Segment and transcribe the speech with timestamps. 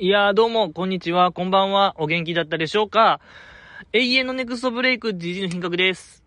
[0.00, 3.20] いやーどうも、こんにちは、こんばんは、お元気だったでしょうか？
[3.92, 6.22] 永遠のネクストブレイク、GG の品格です。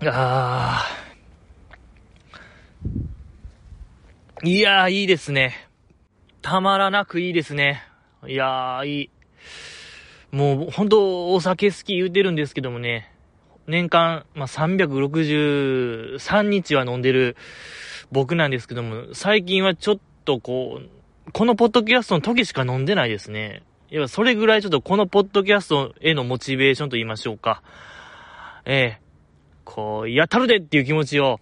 [0.00, 0.14] いやー。
[0.14, 4.48] あー。
[4.48, 5.68] いやー、いいですね。
[6.40, 7.82] たまらなくいいですね。
[8.26, 9.10] いやー、いい。
[10.34, 13.13] もう、ほんと、お酒好き言うてるんですけどもね。
[13.66, 17.36] 年間、まあ、363日は飲んでる
[18.12, 20.88] 僕なんですけども、最近はちょっとこう、
[21.32, 23.62] このポッドキャストの時しか飲んでないですね。
[23.90, 27.62] いや、それぐらいちょっとこのポッドキャストへのモチベーションと言いましょうか。
[28.64, 29.04] ええ
[29.64, 31.40] こう、やったるでっていう気持ちを、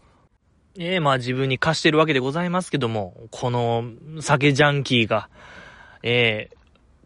[0.78, 3.84] ええまあ自分に課してるわけでございますけども、この
[4.20, 5.28] 酒ジャンキーが、
[6.02, 6.56] ええ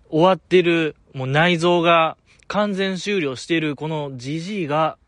[0.08, 4.98] 終わってる、もう内臓が完全終了してるこのジジイが、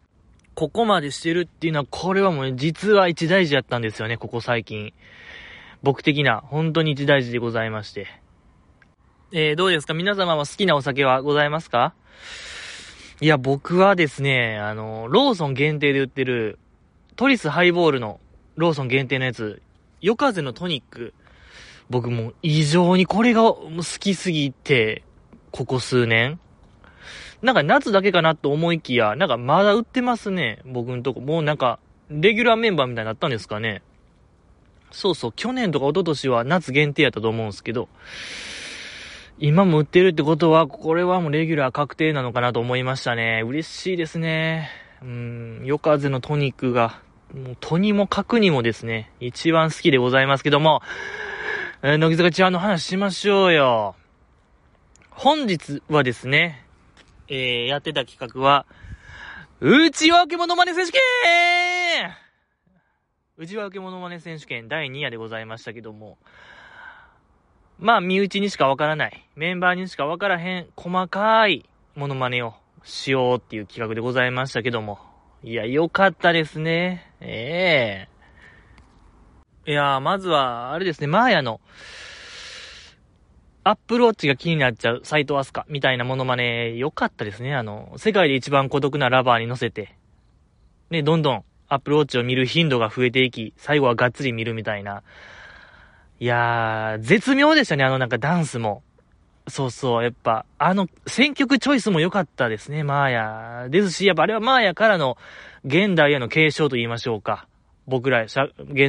[0.58, 4.92] ここまでしてるっていうのは、これはもう実は一大事やったんですよね、ここ最近。
[5.84, 8.08] 僕的な、本当に一大事でございまして。
[9.30, 9.94] えー、どうですか？
[9.94, 11.94] 皆様は好きなお酒はございますか？
[13.20, 16.58] いや、僕はですね、あの、ローソン限定で売ってる、
[17.14, 18.18] トリスハイボールの
[18.56, 19.62] ローソン限定のやつ、
[20.00, 21.14] 夜風のトニック。
[21.88, 23.60] 僕も異常にこれが好
[24.00, 25.04] きすぎて、
[25.52, 26.40] ここ数年。
[27.42, 30.60] なんか夏だけかなと思いきや、なんかまだ売ってますね。
[30.64, 31.20] 僕んとこ。
[31.20, 31.78] もうなんか、
[32.10, 33.82] レギュラーメンバーみたいになったんですかね。
[34.90, 37.88] そうそう、去年とか一昨年は夏限定やったと思うんですけど、
[39.38, 43.42] 今も売ってるってことは、これはもうレギュラー確定なのかなと思いましたね。
[43.46, 44.70] 嬉しいですね。
[45.00, 47.00] うん、夜風のトニックが、
[47.32, 50.82] もうとにもかくにもですね、一番好きでございますけども、
[51.82, 53.94] えー、乃木坂ちゃんの話しましょうよ。
[55.10, 56.64] 本日はですね、
[57.28, 58.66] えー、やってた企画は、
[59.60, 61.00] 内輪受け物真似選手権。
[63.36, 66.18] 内輪受け物真似選手権第2夜でございましたけども、
[67.78, 74.98] まあ、身内にしかわからない、メンバーにしかわからへん、細かいモノマネをしようっていう企画でございましたけども、
[75.44, 77.12] いや、よかったですね。
[77.20, 78.08] え
[79.66, 79.70] え。
[79.70, 81.60] いやー、まずは、あれですね、マーヤの、
[83.68, 87.54] アップルウォッチが気になっちゃう斎藤飛鳥みたいなモノマネ、良かったですね。
[87.54, 89.94] あの、世界で一番孤独なラバーに乗せて、
[90.88, 95.02] ね、どんどんアップルウォッチを見る頻度が増えていき、最後はがっつり見るみたいな。
[96.18, 98.82] いやー、絶妙でしたね、あのなんかダンスも。
[99.48, 103.68] そうそう、やっぱ、あの、選曲チョイスも良かったですね、マーヤ。
[103.68, 105.18] ですし、やっぱあれはマーヤからの
[105.66, 107.46] 現代への継承と言いましょうか。
[107.86, 108.40] 僕ら、現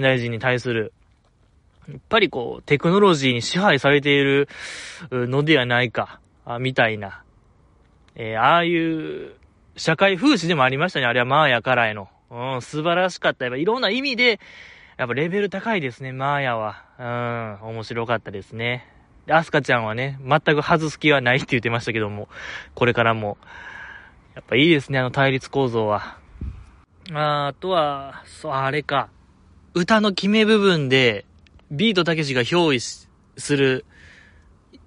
[0.01, 0.94] 代人に対する
[1.91, 4.47] やっぱりこう、テクノロジーに支配されている
[5.11, 7.23] のではないか、あみたいな。
[8.16, 9.33] えー、ああいう、
[9.75, 11.05] 社会風刺でもありましたね。
[11.05, 12.09] あれはマーヤからへの。
[12.29, 13.45] うん、素晴らしかった。
[13.45, 14.39] やっぱいろんな意味で、
[14.97, 16.83] やっぱレベル高いですね、マーヤは。
[17.61, 18.85] うん、面白かったですね。
[19.25, 22.27] で、アスカちゃんはね、全く外す気はないって言ってましたけども、
[22.75, 23.38] これからも。
[24.35, 26.17] やっぱいいですね、あの対立構造は。
[27.13, 29.09] ああとは、そう、あれか。
[29.73, 31.25] 歌の決め部分で、
[31.72, 33.07] ビートたけしが憑依す
[33.56, 33.85] る、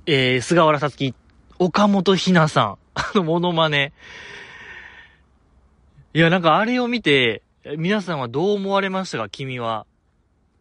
[0.06, 1.14] えー、菅原さつき、
[1.58, 3.92] 岡本ひなさん、 あのモノマネ。
[6.12, 7.42] いや、なんかあれを見て、
[7.76, 9.28] 皆さんはどう思われましたか？
[9.28, 9.86] 君は。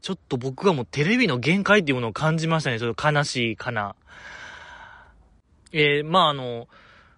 [0.02, 2.80] ちょっと僕はもうテレビの限界っていうものを感じましたね。
[2.80, 3.96] ちょっと悲しいかな。
[5.72, 6.68] えー、まああの、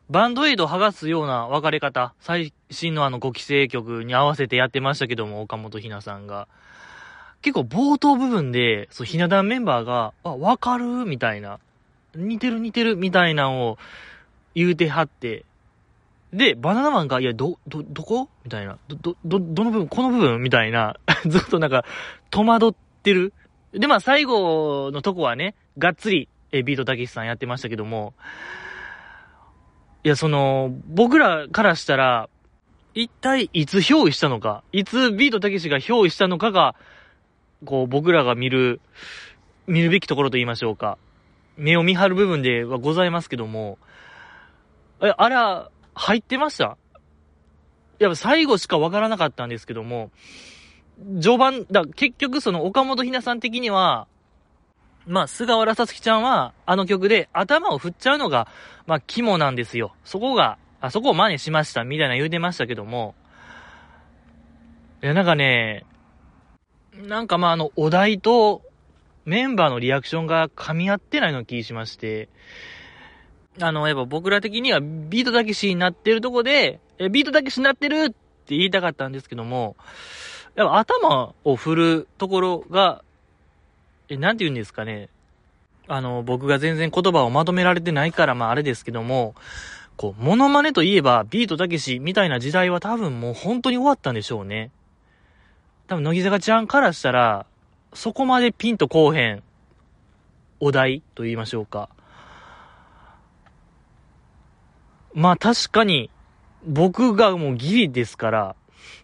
[0.10, 6.48] バンドエイド剥がすような別れ方、最新のあの5期生曲に合わせてやってましたけども、岡本ひなさんが。
[7.44, 10.86] 結構冒頭部分で、そう、ひな壇メンバーが、あ、わかる？
[11.06, 11.60] みたいな。
[12.16, 12.96] 似てる似てる？
[12.96, 13.78] みたいなのを
[14.56, 15.46] 言うてはって。
[16.32, 18.30] で、バナナマンが、いや、ど、ど、どこ？
[18.46, 18.78] みたいな。
[18.88, 19.88] ど、ど、どの部分？
[19.90, 20.42] この部分？
[20.42, 20.96] みたいな。
[21.28, 21.84] ずっとなんか、
[22.32, 23.34] 戸惑ってる。
[23.74, 28.14] で、まあ、最後のとこはね、がっつり、え、ビートたけしさんやってましたけども、
[30.06, 32.30] いや、その、僕らからしたら、
[32.94, 36.76] 一体いつ憑依したのか、いつビートたけしが憑依したのかが、
[37.66, 38.82] こう、僕らが見る、
[39.68, 40.98] 見るべきところと言いましょうか。
[41.58, 43.78] 目を見張る部分ではございますけども、
[45.02, 46.78] え、あれは、入ってました？
[48.00, 50.10] やっぱ最後しかわからなかったんですけども、
[51.22, 54.08] 序盤、だ、結局その岡本ひなさん的には、
[55.06, 58.48] まあ、菅原さつきちゃんは、あの曲で頭を振っちゃうのが、
[58.88, 59.94] まあ、肝なんですよ。
[60.04, 63.14] そこが、あそこを真似しました、みたいな言うてましたけども、
[65.04, 65.86] いや、なんかね、
[67.02, 68.62] なんかまあ、あの、お題と
[69.26, 72.30] メンバーのリアクションが噛み合ってないの気しまして、
[73.60, 78.16] あの、やっぱ僕ら的にはビートたけしになってるとこで、え、ビートたけしになってるって
[78.56, 79.76] 言いたかったんですけども、
[80.56, 83.04] やっぱ頭を振るところが、
[84.10, 85.10] え、なんて言うんですかね。
[85.88, 89.36] あの、僕が全然言葉をまとめられてないから、まああれですけども、
[89.98, 94.72] こう、モノマネといえば、ビートたけしみたいな時代は多分もう本当に終わったんでしょうね。
[95.88, 97.46] 多分、乃木坂ちゃんからしたら、
[97.94, 99.44] そこまでピンとこうへん、
[100.60, 101.90] お題と言いましょうか。
[105.14, 106.10] まあ確かに、
[106.66, 108.56] 僕がもうギリですから、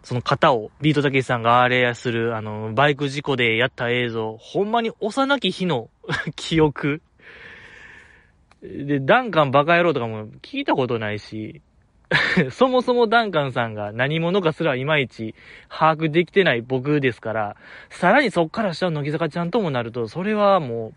[0.02, 5.90] その方を、ビートたけしさんがあれやする、あの、バイク事故でやった映像、ほんまに幼き日の
[6.36, 7.02] 記憶。
[8.62, 11.62] で、ダンカンバカ野郎とかも聞いたことないし、
[12.50, 15.34] そもそもダンカンさんが何者かすらいまいち
[15.68, 17.56] 把握できてない僕ですから、
[17.88, 20.92] さらにそっからした乃木坂ちゃんともなると、それはも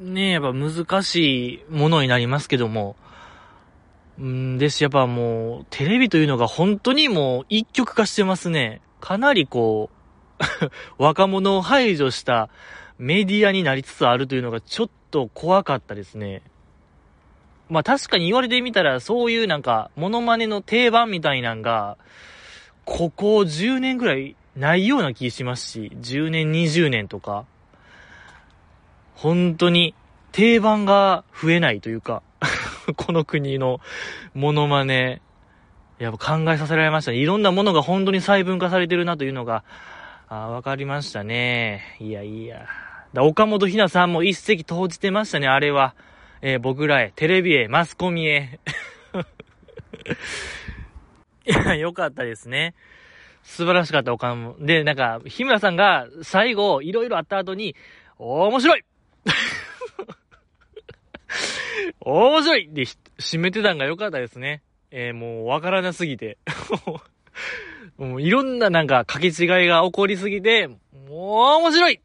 [0.00, 2.96] う、ねえ、やっぱ難しいものになりますけども、
[4.20, 8.80] んですやっぱもう、テレビというのが本当にもう一極化してますね。
[9.00, 10.72] かなりこう
[11.02, 12.48] 若者を排除した
[12.98, 16.42] メディアになりつつあるというのがちょっと怖かったですね。
[17.68, 21.96] まあ確かに言われてみたら、そういうなんか、モノマネの定番みたいなんが、
[22.84, 27.46] ここ10年ぐらいないような気しますし、10年、20年とか、
[29.14, 29.94] 本当に
[30.32, 32.22] 定番が増えないというか、
[32.96, 33.80] この国の
[34.34, 35.22] モノマネ、
[35.98, 37.18] やっぱ考えさせられましたね。
[37.18, 39.64] いろんなものが本当に細分化されてるなというのが、
[40.28, 41.96] あわかりましたね。
[42.00, 42.66] いやいや。
[43.12, 45.94] だ岡本ひなさんも一石投じてましたね、あれは。
[46.42, 48.60] えー、僕らへ、テレビへ、マスコミへ。
[51.46, 52.74] いや、よかったですね。
[53.42, 54.56] 素晴らしかったお金も。
[54.58, 57.76] で、なんか、日村さんが最後、いろいろあった後に、
[58.18, 58.84] 面白い
[62.00, 62.82] 面白いで、
[63.18, 64.62] 締めてたんが良かったですね。
[64.90, 66.38] えー、もう、わからなすぎて。
[67.98, 70.76] もう、いろんななんか、掛け違いが起こりすぎて、も
[71.08, 71.12] う、
[71.60, 72.00] 面白い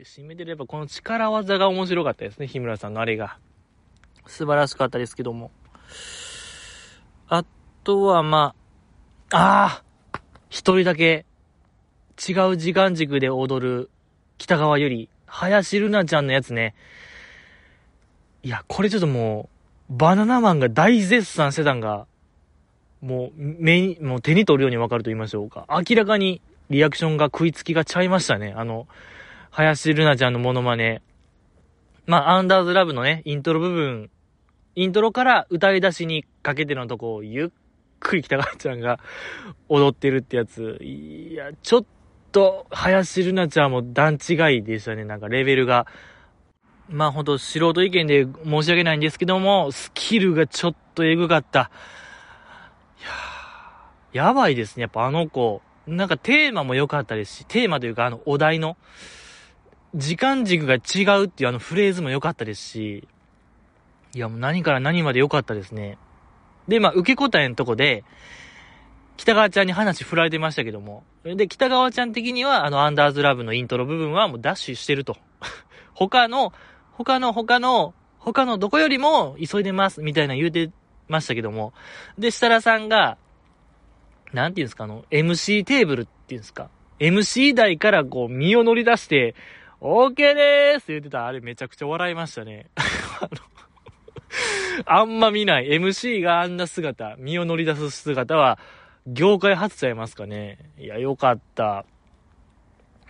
[0.00, 3.38] 締めてれば、この力技が面白かったですね、日村さんのあれが。
[4.26, 5.50] 素晴らしかったですけども。
[7.28, 7.44] あ
[7.82, 8.54] とは、ま
[9.30, 9.82] あ、あ
[10.12, 11.26] あ一人だけ
[12.16, 13.90] 違う時間軸で踊る
[14.38, 16.74] 北川より、林瑠奈ちゃんのやつね。
[18.42, 19.48] いや、これちょっとも
[19.90, 22.06] う、バナナマンが大絶賛してたんが、
[23.00, 25.66] もう、目に、もう手に取るようにわかると言いましょうか。
[25.68, 28.54] 明らかにリアクションが食いつきがちゃいましたね。
[28.56, 28.86] あの、
[29.50, 31.02] 林瑠奈ちゃんのモノマネ。
[32.06, 34.10] まあ、アンダーズラブのね、イントロ部分
[34.76, 37.48] イントロから歌い出しにかけてのとこをゆっ
[38.00, 38.98] くり北川ちゃんが
[39.68, 40.78] 踊ってるってやつ。
[40.82, 41.84] いや、ちょっ
[42.32, 45.04] と、林瑠奈ちゃんも段違いでしたね。
[45.04, 45.86] なんかレベルが。
[46.90, 51.70] まあほんと素人意見で申し訳ないんですけども、スキルがちょっとエグかった。
[54.12, 54.82] いややばいですね。
[54.82, 55.62] やっぱあの子。
[55.86, 58.76] なんかテーマも良かったですし、テーマというかあのお題の、
[59.94, 63.08] 時間軸が違うっていうあのフレーズも良かったですし、
[64.14, 65.98] いや、もう何から何まで良かったですね。
[66.68, 68.04] で、まあ、受け答えのとこで、
[69.16, 71.04] 北川ちゃんに話振られてましたけども。
[71.24, 75.16] で、北川ちゃん的には、あの、アンダーズラブのイントロ部分はもうダッシュしてると。
[75.94, 76.52] 他の、
[76.92, 80.70] 他の、他の、他のどこよりも急いでます、みたいな言うて
[81.08, 81.72] ましたけども。
[82.18, 83.18] で、設楽さんが、
[84.32, 86.70] なんていうんですか、あの、MC テーブルっていうんですか。
[86.98, 89.34] MC 台からこう、身を乗り出して、
[89.80, 92.70] OK でーすって言ってたあれめちゃくちゃ笑いましたね。
[93.20, 93.53] あ の
[94.86, 95.68] あんま見ない。
[95.68, 98.58] MC があんな姿、身を乗り出す姿は、
[99.06, 100.58] 業界初ちゃいますかね。
[100.78, 101.84] いや、よかった。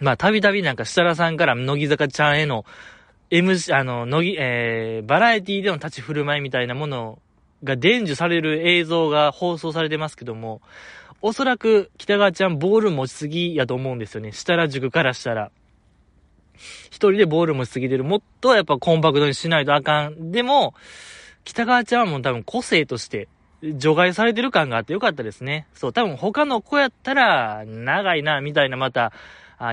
[0.00, 2.64] まあ、たびたびなんか設楽さんから乃木坂ちゃんへの
[3.30, 7.18] MC、あの、乃木、えー、バラエティでの立ち振る舞いみたいなもの
[7.62, 10.60] が伝授される映像が放送されてますけども、
[11.22, 14.32] おそらく北川ちゃんボール持ちすぎやと思うんですよね。
[14.32, 15.50] 設楽塾からしたら。
[16.86, 18.04] 一人でボール持ちすぎてる。
[18.04, 20.30] もっとやっぱコンパクトにしないとあかん。
[20.32, 20.74] でも、
[21.44, 23.28] 北川ちゃんはもう多分個性として
[23.72, 25.66] 除外されてる感があってよかったですね。
[25.74, 29.12] そう、多分他の子やったら、長いな、みたいなまた、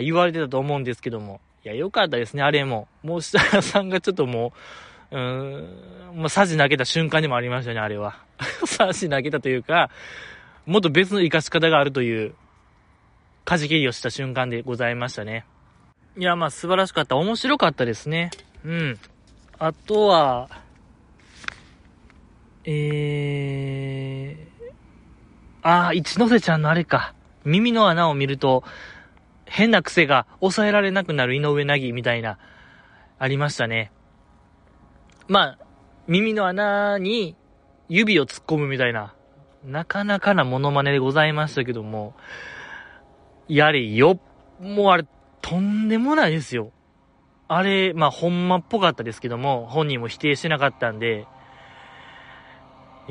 [0.02, 1.42] 言われてたと思うんですけども。
[1.66, 2.88] いや、よかったですね、あれも。
[3.04, 4.54] もう設楽さんがちょっとも
[5.12, 8.20] う、うーん、もうサジ投げた瞬間でもありましたね、あれは。
[8.66, 9.90] サジ投げたというか、
[10.66, 12.34] もっと別の活かし方があるという、
[13.44, 15.46] 舵切りをした瞬間でございましたね。
[16.18, 17.18] いや、まあ素晴らしかった。
[17.18, 18.32] 面白かったですね。
[18.64, 19.00] うん。
[19.60, 20.50] あとは、
[22.66, 24.72] えー、
[25.64, 27.14] ああ、一ノ瀬ちゃんのあれか。
[27.44, 28.64] 耳の穴を見ると、
[29.46, 32.38] 変な癖が抑えられなくなる井上なぎみたいな、
[33.20, 33.92] ありましたね。
[35.28, 35.66] まあ、
[36.08, 37.36] 耳の穴に
[37.90, 39.14] 指を突っ込むみたいな、
[39.66, 42.16] なかなかなモノマネでございましたけども、
[43.48, 44.20] やれよ
[44.60, 45.06] もうあれ、
[45.42, 46.72] とんでもないですよ。
[47.48, 51.28] あれ、まあ、ほんまっぽかったですけども、本人も否定してなかったんで、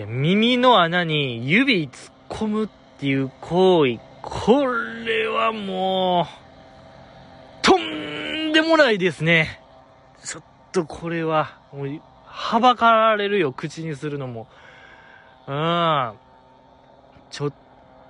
[0.01, 4.67] や、耳の穴に指突っ込むっていう行為、こ
[5.05, 9.61] れはもう、とんでもないですね。
[10.25, 10.43] ちょっ
[10.73, 14.49] とこれは、もう、はばかられるよ、口にするのも。
[15.47, 16.13] うん。
[17.31, 17.53] ちょっ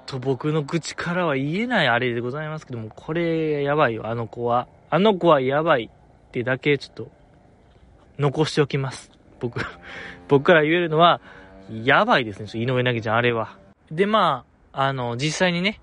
[0.06, 4.68] と僕の口からは言えないあれでございますけども、これやばいよ、あの子は。
[4.90, 7.10] あの子はやばいってだけちょっと、
[8.18, 9.10] 残しておきます。
[9.40, 9.60] 僕、
[10.28, 11.20] 僕から言えるのは、
[11.70, 13.56] やばいですね、井上凪ちゃん、あれは。
[13.90, 15.80] で、まあ、あの、実際にね、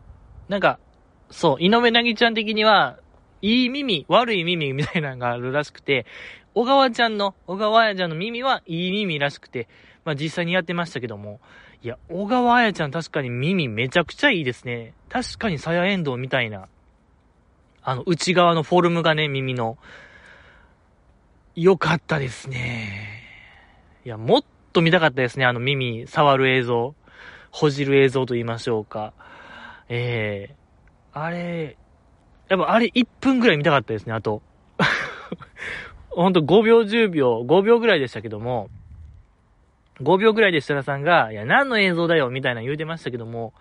[0.50, 0.79] なんか、
[1.29, 3.00] そう、井上凪ちゃん的には、
[3.41, 6.06] いい耳、悪い耳みたいなのがあるらしくて、
[6.53, 9.67] 小川ちゃんの、小川彩ちゃんの耳はいい耳らしくて、
[10.06, 11.39] まあ実際にやってましたけども、
[11.84, 14.94] いや、小川彩ちゃん確かに耳めちゃくちゃいいですね。
[15.10, 16.67] 確かにサヤエンドウみたいな、
[17.84, 19.77] あの、内側のフォルムがね、耳の、
[21.56, 23.24] 良かったですね。
[24.06, 24.44] いや、もっ
[24.78, 26.96] と見たかったですね、あの耳触る映像。
[27.52, 29.14] ほじる映像と言いましょうか。
[29.90, 31.78] ええー、あれ、
[32.50, 34.44] やっぱあれ1分ぐらい見たかったですね、あと。
[36.10, 38.70] ほんと5秒10秒、5秒ぐらいでしたけども、
[40.02, 43.54] 5秒ぐらいで設楽さんが、いや、何の映像だよ、みたいな言うてましたけども、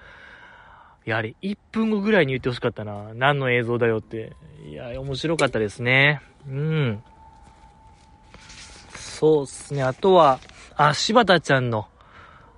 [1.06, 3.14] いや、あれ、1分後ぐらいに言ってほしかったな。
[3.14, 4.32] 何の映像だよって。
[4.68, 6.20] いや、面白かったですね。
[6.46, 7.02] うん。
[8.94, 9.82] そうっすね。
[9.82, 10.40] あとは、
[10.78, 11.88] あ、柴田ちゃんの、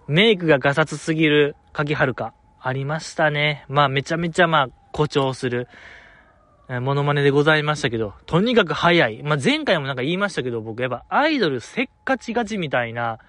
[0.09, 2.35] メイクがガサツすぎる、鍵はるか。
[2.61, 3.65] ありましたね。
[3.69, 5.69] まあ、めちゃめちゃ、まあ、誇張する、
[6.69, 9.23] えモノマネでございましたけど、とにかく早い。
[9.23, 13.21] まあ、前回もなんか言いましたけど、僕、やっぱアイドルせっかちがちみたいな、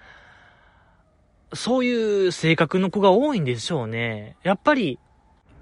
[1.54, 4.36] そういう性格の子が多いんでしょうね。
[4.42, 4.98] やっぱり、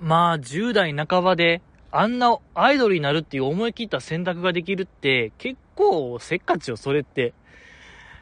[0.01, 7.35] まあ、10代半ばで、あんなアイドルになるっていう思い切った選択ができるって、結構せっかちよ、それって。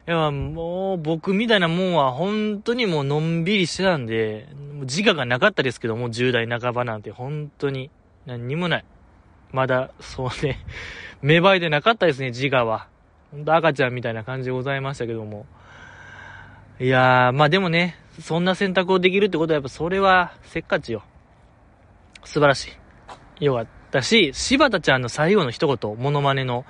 [0.07, 4.47] いや、もう僕みたいなもんは本当にもうのんびりしてたんで、
[4.83, 7.91] 自我がなかったですけども、10代半ばなんて本当に
[8.25, 8.85] 何にもない。
[9.51, 10.59] まだ、そうね、
[11.21, 12.87] 芽生えてなかったですね、自我は。
[13.31, 15.45] ほんと赤ちゃんみたいな感じでございましたけども。
[16.79, 21.03] いやー、まあでもね、そんな選択をできるってことはやっぱそれはせっかちよ。
[22.23, 22.71] 素晴らし
[23.41, 23.45] い。
[23.45, 26.63] よかったし、柴田ちゃんの最後の一言、モノマネの、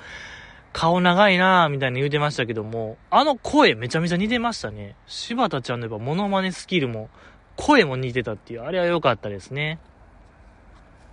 [0.78, 4.96] 顔長いなーみたいな言うてましたけども、あの声めちゃめちゃ似てましたね。
[5.08, 7.10] 柴田ちゃんのやっぱモノマネスキルも、
[7.56, 9.80] 声も似てたっていう、あれは良かったですね。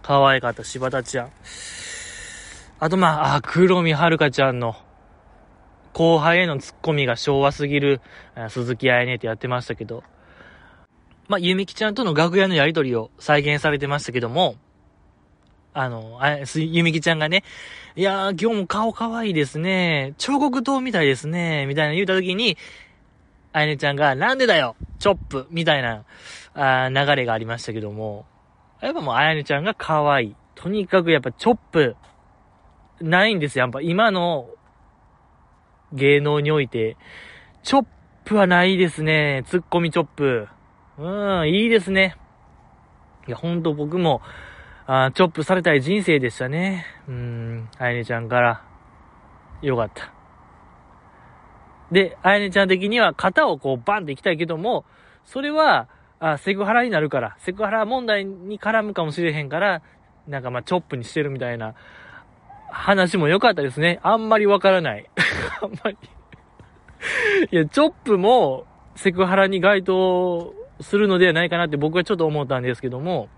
[0.02, 1.30] 可愛かった柴田ちゃん。
[2.78, 4.76] あとまあ、あ、黒見遥ちゃんの、
[5.94, 8.02] 後輩へのツッコミが昭和すぎる、
[8.50, 10.04] 鈴木彩音ってやってましたけど、
[11.28, 14.56] まあ、ゆみきちゃんとの楽屋のやりとりを再現されてましたけども、
[15.74, 17.42] あの、あゆみきちゃんがね、
[17.96, 20.14] いやー、今日も顔可愛いですね。
[20.18, 21.66] 彫刻刀みたいですね。
[21.66, 22.56] みたいな言うたときに、
[23.52, 26.04] あやねちゃんが、なんでだよチョップみたいな、
[26.54, 28.24] あ流れがありましたけども、
[28.80, 30.36] やっぱもうあやねちゃんが可愛い。
[30.54, 31.96] とにかくやっぱチョップ、
[33.00, 33.64] ないんですよ。
[33.64, 34.48] やっぱ今の
[35.92, 36.96] 芸能において、
[37.64, 37.86] チョッ
[38.24, 39.42] プはないですね。
[39.48, 40.48] ツッコミチョップ。
[40.98, 42.16] うん、いいですね。
[43.26, 44.22] いや、ほんと僕も、
[44.86, 46.84] あチョップされたい人生でしたね。
[47.08, 48.62] うん、あやねちゃんから。
[49.62, 50.12] よかった。
[51.90, 54.84] で、あやねちゃん的には肩をこうバンって行きたいけども、
[55.24, 55.88] それは、
[56.20, 59.82] あセクハラになるから、セクハラ問題に絡むかもしれへんから、
[60.28, 61.74] なんかまあチョップにしてるみたいな
[62.70, 64.00] 話も良かったですね。
[64.02, 65.08] あんまりわからない。
[65.62, 65.98] あんまり
[67.50, 73.28] いや、チョップもセクハラに該当するのではないかなって僕はちょっと思ったんですけども、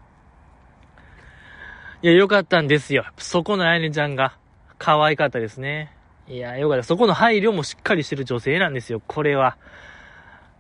[2.03, 3.07] いや、よかったんですよ。
[3.17, 4.37] そこのあやねちゃんが、
[4.79, 5.93] 可愛かったですね。
[6.29, 6.85] いや、よかった。
[6.85, 9.57] そこの配慮もしっかりしてる女性なんですよ、これは。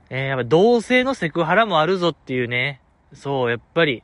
[0.09, 2.81] えー、やっぱ同性のセクハラもあるぞっていうね。
[3.12, 4.02] そう、やっぱり。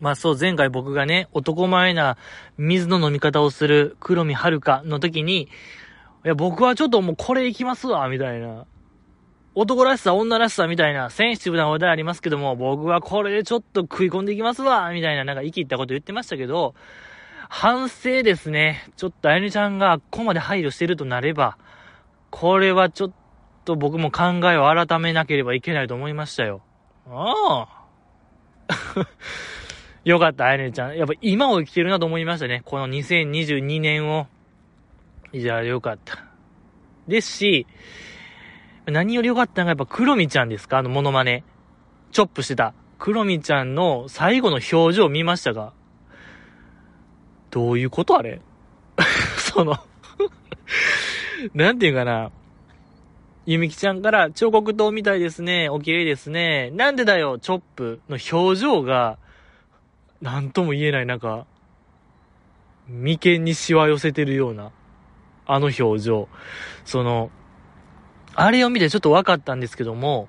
[0.00, 2.16] まあそう、前回僕がね、男前な
[2.56, 5.48] 水の飲み方をする黒見遥の時に、い
[6.24, 8.64] や、僕はちょっともうこれ行きますわ、みたいな。
[9.54, 16.74] 男らしさ、女らしさみたいなセンシティブな話題ありますけども、僕はこれでちょっと食い込んでいきますわ、みたいななんか生きったこと言ってましたけど、
[17.48, 18.88] 反省ですね。
[18.96, 21.58] ちょっとあやねちゃんがここまで配慮してるとなれば、
[22.30, 23.12] これはちょっ
[23.64, 26.62] と僕も考えを改めなければいけないと思いましたよ。
[27.08, 27.80] ああ。
[30.04, 30.96] よかった、あやねちゃん。
[30.96, 32.62] やっぱ今を生きてるなと思いましたね。
[32.64, 34.28] この2022年を。
[35.34, 36.24] じゃあよかった。
[37.08, 37.66] ですし、
[38.86, 40.78] 何より良かったのがやっぱ黒みちゃんですか？
[40.78, 41.44] あのモノマネ。
[42.12, 42.74] チョップしてた。
[42.98, 45.72] 黒みちゃんの最後の表情を見ましたか
[47.50, 48.40] どういうことあれ？
[49.38, 49.78] その
[51.54, 52.30] なんていうかな。
[53.46, 55.68] ゆみきちゃんから彫刻刀みたいですね。
[55.70, 56.70] お綺麗ですね。
[56.72, 59.18] なんでだよ、チョップの表情が、
[60.20, 61.46] なんとも言えない、なんか、
[62.88, 64.70] 眉間にしわ寄せてるような、
[65.46, 66.28] あの表情。
[66.84, 67.30] その、
[68.40, 70.26] あれを見てちょっと分かったんですけども、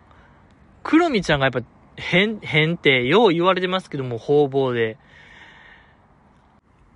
[0.84, 1.62] クロミちゃんがやっぱ
[1.96, 4.98] 変、変ってよう言われてますけども、方々で。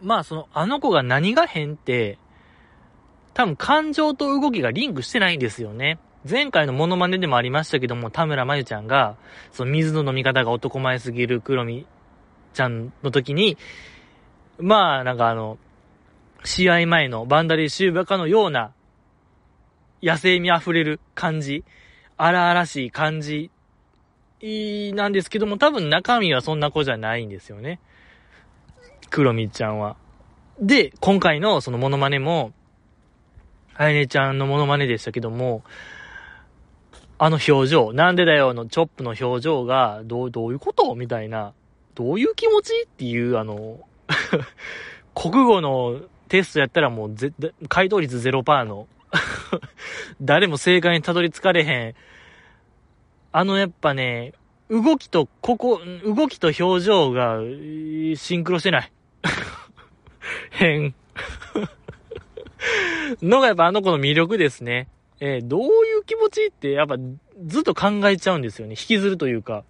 [0.01, 2.17] まあその、あの子が何が変って、
[3.34, 6.00] 多分感情と動きがリンクしてないんですよね。
[6.29, 9.15] 前回のモノマネでもありましたけども、田村真由ちゃんが、
[9.53, 11.88] その水の飲み方が男前すぎる黒み
[12.53, 13.57] ちゃんの時に、
[14.60, 15.57] まあなんかあの、
[16.43, 18.74] 試合前のバンダリーシューバカのような、
[20.01, 21.63] 野生味あふれる感じ、
[22.17, 23.51] 荒々しい感じ、
[24.41, 27.79] なんですけども、多分中身はそんな子じゃないんですよね。
[29.09, 29.95] 黒みちゃんは。
[30.59, 32.53] で、今回のそのモノマネも、
[33.73, 35.63] あやねちゃんのモノマネでしたけども、
[37.17, 41.53] あの表情、なんでだよのチョップの表情が、どう、どういうことみたいな、
[41.93, 43.79] どういう気持ちっていう、あの、
[45.15, 47.31] 国語のテストやったらもうぜ、
[47.69, 48.87] 回答率0%の
[50.21, 51.95] 誰も正解にたどり着かれへん。
[53.31, 54.33] あのやっぱね、
[54.69, 57.39] 動きと、ここ、動きと表情が、
[58.15, 58.91] シンクロしてない。
[60.51, 60.95] 変。
[63.21, 64.88] のがやっぱあの子の魅力ですね。
[65.19, 65.67] えー、どうい
[66.00, 66.97] う気持ちってやっぱ
[67.45, 68.71] ずっと考えちゃうんですよね。
[68.71, 69.63] 引きずるというか。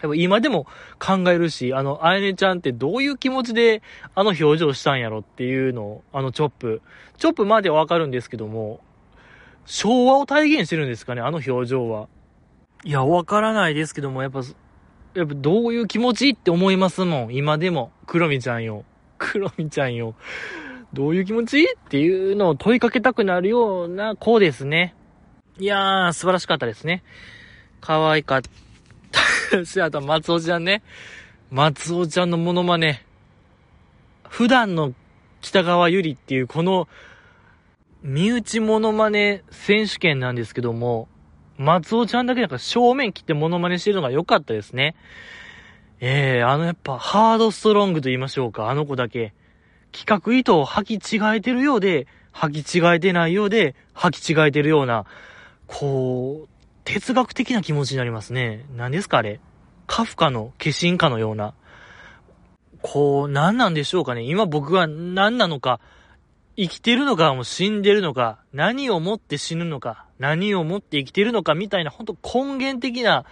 [0.00, 0.66] やっぱ今でも
[1.00, 3.82] 考えるし、あの、あやねちゃんってどういう気持ちで
[4.14, 6.82] あの表情したんやろっていうのを、あのチョップ。
[7.16, 8.80] チョップまではわかるんですけども、
[9.68, 12.08] 昭和を体現してるんですかね、あの表情は。
[12.84, 14.40] いや、わからないですけども、やっぱ、
[15.14, 17.34] やっぱどういう気持ちって思いますもん。
[17.34, 17.92] 今でも。
[18.06, 18.84] 黒みちゃんよ。
[19.18, 20.14] 黒みちゃんよ。
[20.94, 24.94] どういう気持ちっていうのを問いかけたくなるような子ですね。
[25.58, 27.02] いやー、素晴らしかったですね。
[27.82, 28.42] 可愛かっ
[29.50, 30.82] たし、あと松尾ちゃんね。
[31.50, 33.04] 松尾ちゃんのモノマネ。
[34.28, 34.94] 普段の
[35.42, 36.88] 北川ゆりっていうこの、
[38.02, 41.08] 身内モノマネ選手権なんですけども、
[41.56, 44.94] 松尾ちゃんだけなんか正面切ってモノマネしてるのが良かったですね。
[46.00, 49.34] ええー、あのやっぱハードストロングと言いましょうか、あの子だけ。
[49.90, 55.06] 企画意図を履き違えてるようで、履き違えてないようで、履き違えてるような、
[55.66, 56.48] こう、
[56.84, 58.64] 哲学的な気持ちになりますね。
[58.76, 59.40] 何ですかあれ
[59.86, 61.54] カフカの化身かのような。
[62.80, 65.80] こう、何なんでしょうかね今僕は何なのか、
[66.60, 73.24] 生きてるのかもう死んでるのか、何をもって死ぬのか、何をもって生きてるのかみたいな、ほんと根源的な、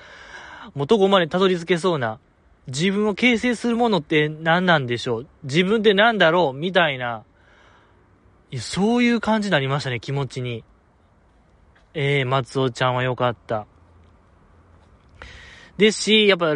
[0.76, 2.20] もうどこまでたどり着けそうな、
[2.68, 5.26] 自分を形成するものって何なんでしょう？
[5.42, 6.56] 自分って何だろう？
[6.56, 7.24] みたいな、
[8.58, 10.62] そういう感じになりましたね、気持ちに。
[11.94, 13.66] えー、松尾ちゃんは良かった。
[15.78, 16.54] ですし、やっぱ、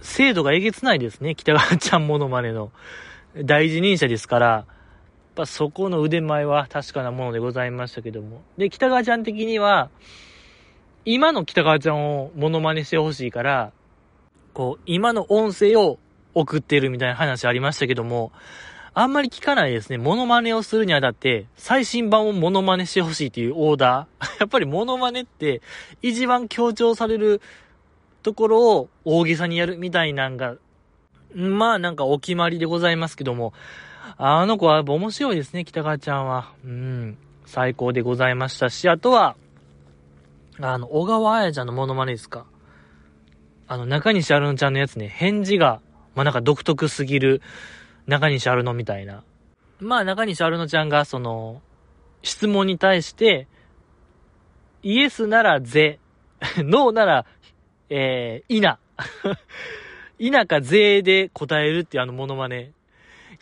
[0.00, 2.72] 精度がえげつないですね、北川ちゃんモノマネの。
[3.36, 4.66] 第一人者ですから、
[5.34, 8.42] ぱそこの腕前は確かなものでございましたけども。
[8.56, 9.90] で、北川ちゃん的には、
[11.04, 13.72] 今の北川ちゃんをモノマネしてほしいから、
[14.54, 15.98] こう、今の音声を
[16.34, 18.32] 送ってるみたいな話ありましたけども、
[18.96, 19.98] あんまり聞かないですね。
[19.98, 24.38] モノマネをするにあたって、最新版をモノマネしてほしいっていうオーダー。
[24.38, 25.62] やっぱりモノマネって、
[26.00, 27.40] 一番強調される
[28.22, 30.56] ところを大げさにやるみたいなんが、
[31.34, 33.52] まあなんかお決まりでございますけども、
[34.16, 36.52] あの子は面白いですね、北川ちゃんは。
[36.64, 39.36] うん、最高でございましたし、あとは、
[40.60, 42.46] あの、小川彩ちゃんのモノマネですか。
[43.66, 45.80] あの、中西アルノちゃんのやつね、返事が、
[46.14, 47.42] まあ、なんか独特すぎる
[48.06, 49.24] 中西アルノみたいな。
[49.80, 51.60] まあ、中西アルノちゃんが、その、
[52.22, 53.48] 質問に対して、
[54.82, 55.98] イエスならぜ、
[56.58, 57.26] ノーなら、
[57.88, 58.78] えー、いな。
[60.20, 62.70] いなかぜで答えるっていうあのモノマネ。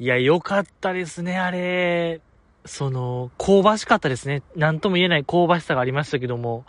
[0.02, 2.20] いや、よかったですね、あれ。
[2.64, 4.42] その、香ばしかったですね。
[4.56, 6.64] なんとも言えない香ばしさがありましたけども、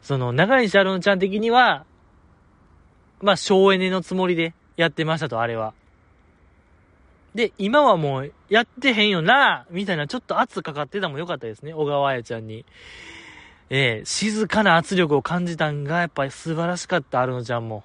[0.00, 1.84] その、中西アルノちゃん的には、
[3.20, 5.74] まあ、省エネのつもりでやってましたと、あれは。
[7.34, 12.64] で、今はもう、やってへんよなみたいな、ちょっと圧かかってたもよかったですね、小川彩ちゃんに。
[13.68, 17.84] えー、静かな圧力を感じたんが、やっぱり素晴らしかった、アルノちゃんも。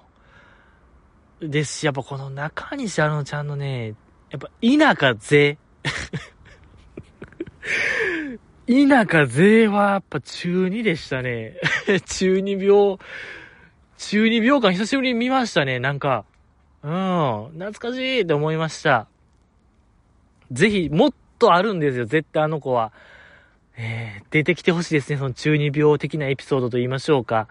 [1.42, 3.94] ですし、やっぱこの中西アルノちゃんのね、
[4.30, 5.58] やっぱ、田舎勢。
[8.66, 11.56] 田舎勢はやっぱ中2でしたね。
[12.06, 12.98] 中2病。
[13.98, 16.24] 中二秒間久しぶりに見ましたね、なんか。
[16.82, 19.08] うん、懐かしいって思いました。
[20.50, 22.92] ぜひ、もっとあるんですよ、絶対あの子は。
[23.76, 27.48] えー、出てきてほしいですね、その中二病的なエピソードと言いましょうか。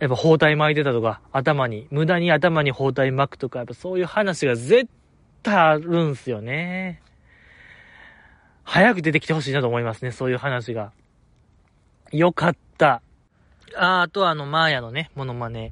[0.00, 4.88] やっぱ包帯巻いてたとか、頭に、無駄に頭に包帯巻くとか、やっぱそういう話が絶
[5.42, 7.02] 対あるんすよね。
[8.64, 10.92] 早く出てきてほしいなと思いますね、そういう話が。
[12.12, 13.02] よかった。
[13.76, 15.70] あ、あとはあの、マーヤのね、モノマネ。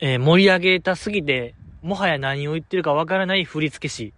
[0.00, 4.12] えー、盛り上げたすぎて、もはや何を言ってるかわからない振付師、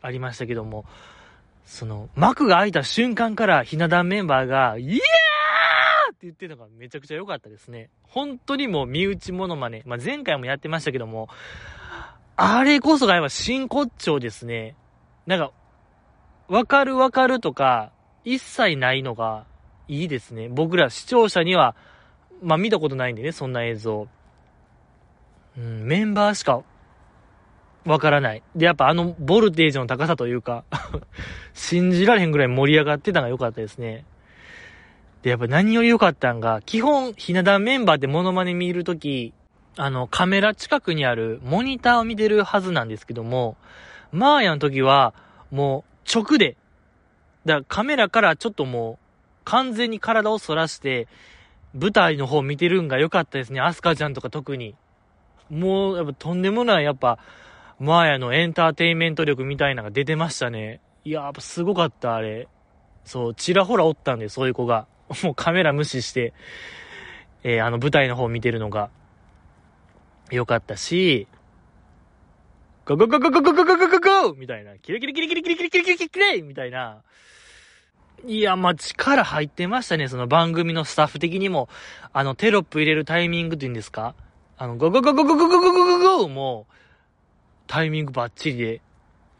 [0.00, 0.86] ありましたけども、
[1.66, 5.00] その、幕が開いた瞬間から、ひな壇メンバーが、イエー
[6.18, 7.90] って言ってるのがめちゃくちゃ良かったですね。
[8.02, 9.84] 本当にもう身内モノマネ。
[9.86, 11.28] まあ、前回もやってましたけども、
[12.34, 14.74] あれこそがやっぱ真骨頂ですね。
[15.26, 15.52] なんか、
[16.48, 17.92] わかるわかるとか、
[18.24, 19.46] 一切ないのが
[19.86, 20.48] いいですね。
[20.48, 21.76] 僕ら視聴者には、
[22.42, 24.08] まあ見たことないんでね、そんな映像。
[25.56, 26.64] うん、メンバーしか
[27.84, 28.42] わからない。
[28.56, 30.64] で、やっぱあのボルテージの高さというか
[31.54, 34.04] 信じられへんぐらい盛り上がってたのが良かったですね。
[35.22, 39.32] で、やっぱ何より良かったんが、基本、ひな壇メンバーでモノマネ見るとき、
[39.76, 43.56] あの、カメラ近くにあるモニターを見てるはずなんですけども、
[44.12, 45.14] マーヤの時は、
[45.50, 46.56] もう、直で、
[47.44, 49.04] だからカメラからちょっともう、
[49.44, 51.08] 完全に体を反らして、
[51.74, 53.60] 舞台の方見てるんが良かったですね。
[53.60, 54.74] アスカちゃんとか特に。
[55.50, 57.18] もう、やっぱとんでもない、やっぱ、
[57.78, 60.80] マーヤのエンターテインメント力みたいなのが出てましたね。
[61.04, 62.48] いや、やっぱすごかった、あれ。
[63.04, 64.86] そう、ちらほらおったんで、そういう子が。
[65.24, 66.32] もうカメラ無視して、
[67.42, 68.90] えー、あの舞台の方見てるのが、
[70.30, 71.26] 良かったし、
[72.84, 77.02] ゴゴゴゴゴゴゴゴゴゴゴみたいな、キレキレキレキレキレキレキレキレキレキレみたいな、
[78.26, 81.68] いや、ま、力入ってましたね、その番組のスタッフ的にも。
[82.12, 84.14] あの、テロップ入れるタイミングっていうんですか
[84.56, 86.72] あの、ゴゴゴゴゴゴゴゴゴゴゴもう、
[87.68, 88.80] タイミングバッチリで、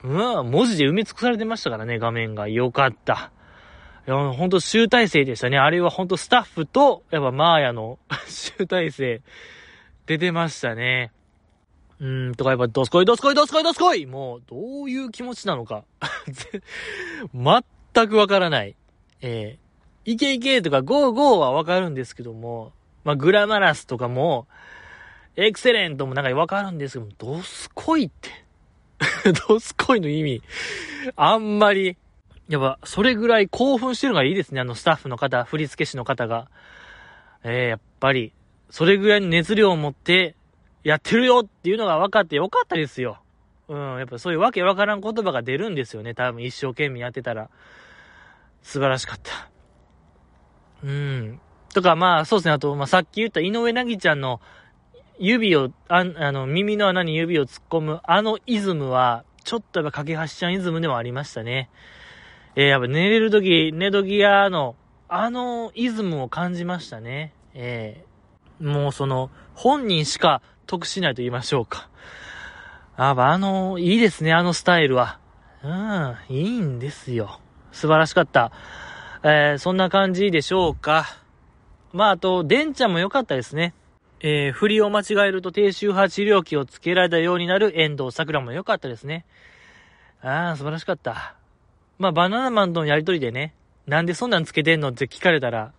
[0.04, 2.46] うわ文字で埋め尽くされてましたからね、画面が。
[2.46, 3.32] よかった。
[4.08, 5.58] いや、ほんと集大成でしたね。
[5.58, 9.20] あれはほんとスタッフと、やっぱマーヤの 集大成、
[10.06, 11.12] 出てましたね。
[12.00, 15.84] うーん、とかやっぱ、どすこいどすこいどすこいどすこいもう、どういう気持ちなのか。
[17.34, 18.76] 全くわからない。
[19.20, 22.72] えー、いけいけとかゴーゴーはわかるんですけども、
[23.04, 24.46] まあ、グラマラスとかも、
[25.36, 28.30] エクセレントもなんかわかるんですけども、ドスコイって。
[29.46, 30.42] ドスコイの意味、
[31.14, 31.98] あんまり、
[32.48, 34.60] やっぱ、それぐらい興奮してるのがいいですね。
[34.60, 36.48] あの、スタッフの方、振付師の方が。
[37.44, 38.32] えー、やっぱり、
[38.70, 40.34] それぐらいの熱量を持って、
[40.82, 43.18] やってるよっていうのが分かってよかったですよ。
[43.68, 46.14] うん、やっぱそういうわけわからん言葉が出るんですよね。
[46.14, 47.50] 多分一生懸命やってたら。
[48.62, 49.50] 素晴らしかった。
[50.82, 51.40] うん。
[51.74, 52.52] とか、まあ、そうですね。
[52.52, 54.40] あと、まあ、さっき言った井上なぎちゃんの
[55.18, 61.70] 指を、ああの、耳の穴に指を突っ込む、あのイズムは、ちょっとやっぱ架け橋ちゃんイズムでもありましたね。
[62.56, 64.76] えー、やっぱ寝れるとき、寝時屋の、
[65.08, 67.32] あのイズムを感じましたね。
[67.54, 71.88] えー、もうその、本人しか得しないと言いましょうか。
[72.96, 75.18] あ、あの、いいですね、あのスタイルは。
[75.62, 77.40] うん、いいんですよ。
[77.72, 78.52] 素晴らしかった。
[79.22, 81.06] えー、そんな感じでしょうか。
[81.92, 83.74] まあ、あと、デンちゃんも良かったですね。
[84.20, 89.24] えー、振りを間違えると低周波治療器をつけられたようになる遠藤桜も良かったですね。
[90.20, 91.37] ああ、素晴らしかった。
[91.98, 93.54] まあ、バナナマンとのやりとりでね、
[93.86, 95.72] なんでそんなんつけてんのって聞かれたら、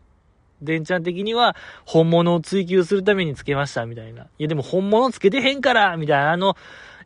[0.61, 1.55] デンちゃん的には、
[1.85, 4.23] 本物を追求するためにつけました、みたいな。
[4.23, 6.57] いや、でも本物つけてへんから、みたいな、あの、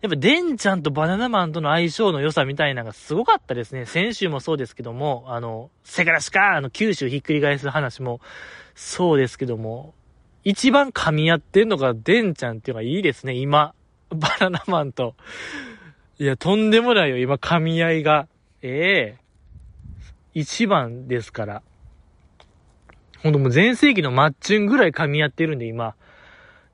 [0.01, 3.85] やっぱデンちゃんとバナナマンとの相性の良さみたいなのがすごかったですね。
[3.85, 8.19] 先週もそうですけども、あの、セガラシか、あの、九州ひっくり返す話も
[8.75, 9.93] そうですけども、
[10.43, 13.73] 一番噛み合ってんのがデンちゃんっていうのがいいですね、今。
[14.09, 15.15] バナナマンと。
[16.19, 18.27] いや、とんでもないよ、今、噛み合いが。
[18.63, 19.23] ええ
[20.33, 21.61] 一番ですから。
[23.21, 25.95] ほんともう全盛期のマッチュンぐらい噛み合ってるんで、今。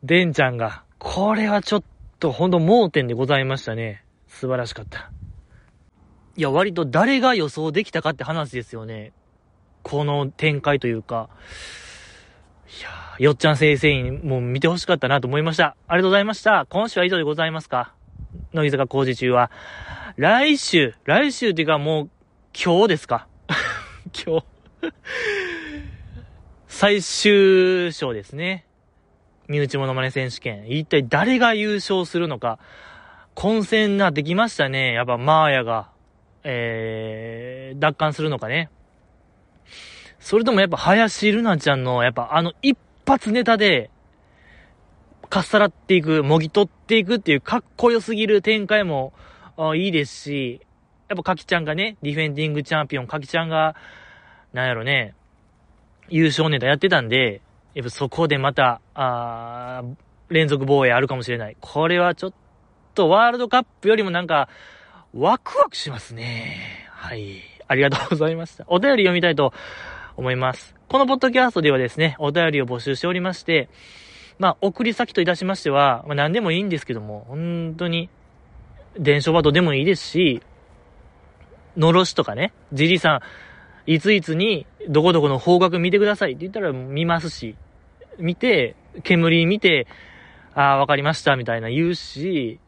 [0.04, 0.84] デンちゃんが。
[0.97, 1.84] これはちょっ
[2.19, 4.04] とほんと盲点でございましたね。
[4.28, 5.12] 素晴らしかった。
[6.38, 9.12] いや、割と誰が予想できたかって話ですよね。
[9.84, 11.30] この展開というか。
[12.67, 15.75] いや、よっちゃん先生にもう見てほしかったなと思いました。
[15.88, 16.65] ありがとうございました。
[16.69, 17.93] 今週は以上でございますか？
[18.54, 19.52] 乃木坂工事中は。
[20.17, 22.10] 来週、来週っていうかもう
[22.54, 23.28] 今日ですか？
[24.26, 24.45] 今日
[26.67, 28.65] 最終章ですね。
[29.48, 30.69] 身内モノマネ選手権。
[30.69, 32.60] 一体誰が優勝するのか。
[33.36, 34.93] 混戦なってきましたね。
[34.93, 35.89] やっぱマーヤが、
[36.43, 38.69] えー、奪還するのかね。
[40.19, 43.89] それともやっぱ林ルナちゃんの、やっぱあの一発ネタで、
[45.30, 49.38] かっさらっていく、もぎ取っていくっていうかっこよすぎる展開も、あ
[49.76, 50.62] いいですし、
[51.10, 53.76] やっぱかきちゃんがね、ディフェンディングチャンピオン、かきちゃんが、
[54.54, 55.15] なんやろね、
[56.08, 57.41] 優勝ネタやってたんで、
[57.74, 59.84] やっぱそこでまた、あ
[60.30, 61.58] 連続防衛あるかもしれない。
[61.60, 62.34] これはちょっ
[62.93, 64.50] とワールドカップよりもなんか、
[65.13, 66.88] ワクワクしますね。
[66.91, 67.41] はい。
[67.67, 68.65] ありがとうございました。
[68.67, 69.54] お便り読みたいと
[70.17, 70.76] 思います。
[70.88, 73.69] このポッドキャストではですね、お便りを募集しておりまして、
[74.38, 78.10] まあ、送り先といたしましては、まあ、何でもいいんですけども、本当に、
[78.97, 80.41] 伝書バトでもいいですし、
[81.78, 83.21] のろしとかね、じじさ
[83.88, 87.56] ん、いついつに、どこどこの方角見てくださいって言ったら見ますし、
[88.17, 89.88] 見て、煙見て、
[90.54, 92.60] ああ、わかりました、みたいな言うし、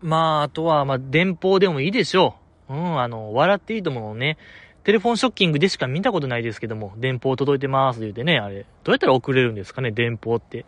[0.00, 2.36] まあ、あとは、まあ、電報でもいいでしょ
[2.68, 2.74] う。
[2.74, 4.38] うん、あの、笑っていいと思うのね。
[4.84, 8.64] テレフォンショッキングでしか見たことないですけども、電報届いてます言うてね、あれ。
[8.82, 10.64] どうやったら送れるんですかね、電報って。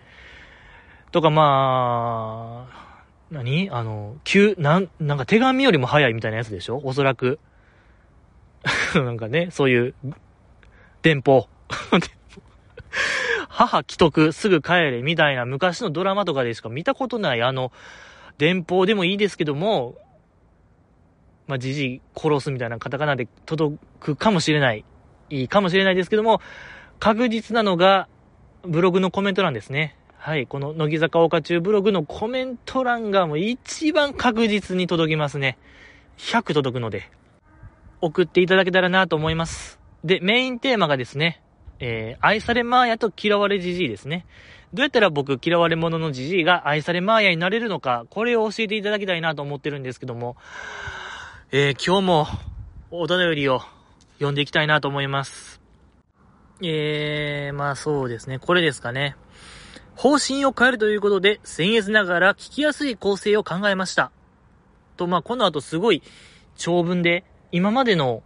[1.13, 2.92] とか、まあ、
[3.33, 3.71] 何？
[3.71, 6.81] あの、急、なん、なんか手紙よりも早いみたいなやつでしょ？
[6.85, 7.39] おそらく。
[8.95, 9.95] なんかね、そういう、
[11.03, 11.49] 電報。
[13.49, 17.73] 母既得、すぐ帰れ、みたいな昔のドラマとかでしか見たことない、あの、
[18.39, 19.97] 電報でもいいですけども、
[21.47, 24.85] まあ、じじい殺すみたいなカタカナで届くかもしれない。
[25.31, 26.41] いいかもしれないですけども、
[26.99, 28.09] 確実なのが、
[28.63, 29.97] ブログのコメント欄ですね。
[30.25, 35.59] はい、この乃木坂岡中ブログのコメント欄がもう一番確実に届きますね。
[36.17, 37.11] 100届くので、
[38.01, 39.81] 送っていただけたらなと思います。
[40.05, 41.43] で、メインテーマがですね、
[41.81, 44.25] えー、愛されマーヤと嫌われじじいですね。
[44.73, 50.37] どうやったら僕、嫌われ者のじじいが愛されマーヤになれるのか、これを教えていただきたいなと思ってるんですけども、
[51.51, 52.27] えー、今日も、
[52.93, 53.61] お便りを
[54.19, 55.61] 読んでいきたいなと思います。
[56.63, 59.17] えー、まあそうですね、これですかね。
[59.97, 64.11] 方針を変えるということで、僭越ながら聞きやすい構成を考えました。
[64.97, 66.03] と、まあこの後すごい
[66.57, 68.23] 長文で、今までの、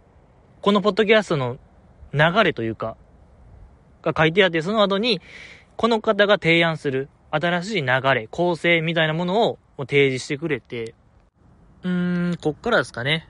[0.61, 1.57] このポッドキャストの
[2.13, 2.97] 流れというか、
[4.01, 5.21] が書いてあって、その後に、
[5.75, 10.95] この方が提案する新しい流れ、構成みたいなものを提示してくれて、
[11.83, 13.29] うーん、こっからですかね。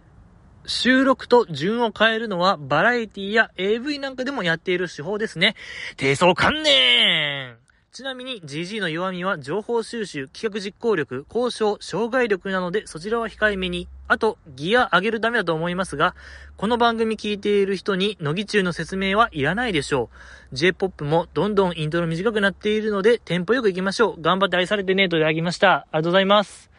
[0.66, 5.56] 収録と順を変えるのはバラエティや AV なんかでもやっている手法ですね。
[5.96, 7.58] 低層観念
[7.98, 13.88] ちなみに GG の弱みは情報収集、企画実行力、交渉、障害力なのでそちらは控えめに。
[14.08, 16.14] あと、ギア上げるためだと思いますが、
[16.58, 20.12] この番組聞いている人に乃木中の説明はいらないでしょ
[20.52, 20.56] う。
[20.56, 24.22] J-POP もどんどんイントロ短くなっているので、テンポよく行きましょう。
[24.22, 25.72] 頑張って愛されてねといただきました。
[25.72, 26.70] ありがとうございます。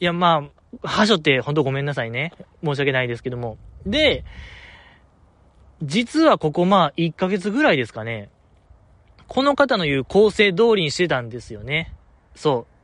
[0.00, 0.48] いや、ま
[0.82, 2.32] あ、はしょってほんとごめんなさいね。
[2.64, 3.58] 申し訳ないですけども。
[3.84, 4.24] で、
[5.82, 8.30] 実はここまあ、1ヶ月ぐらいですかね。
[9.30, 11.94] この方の言う構成通りにしてたんですよね。
[12.34, 12.74] そう。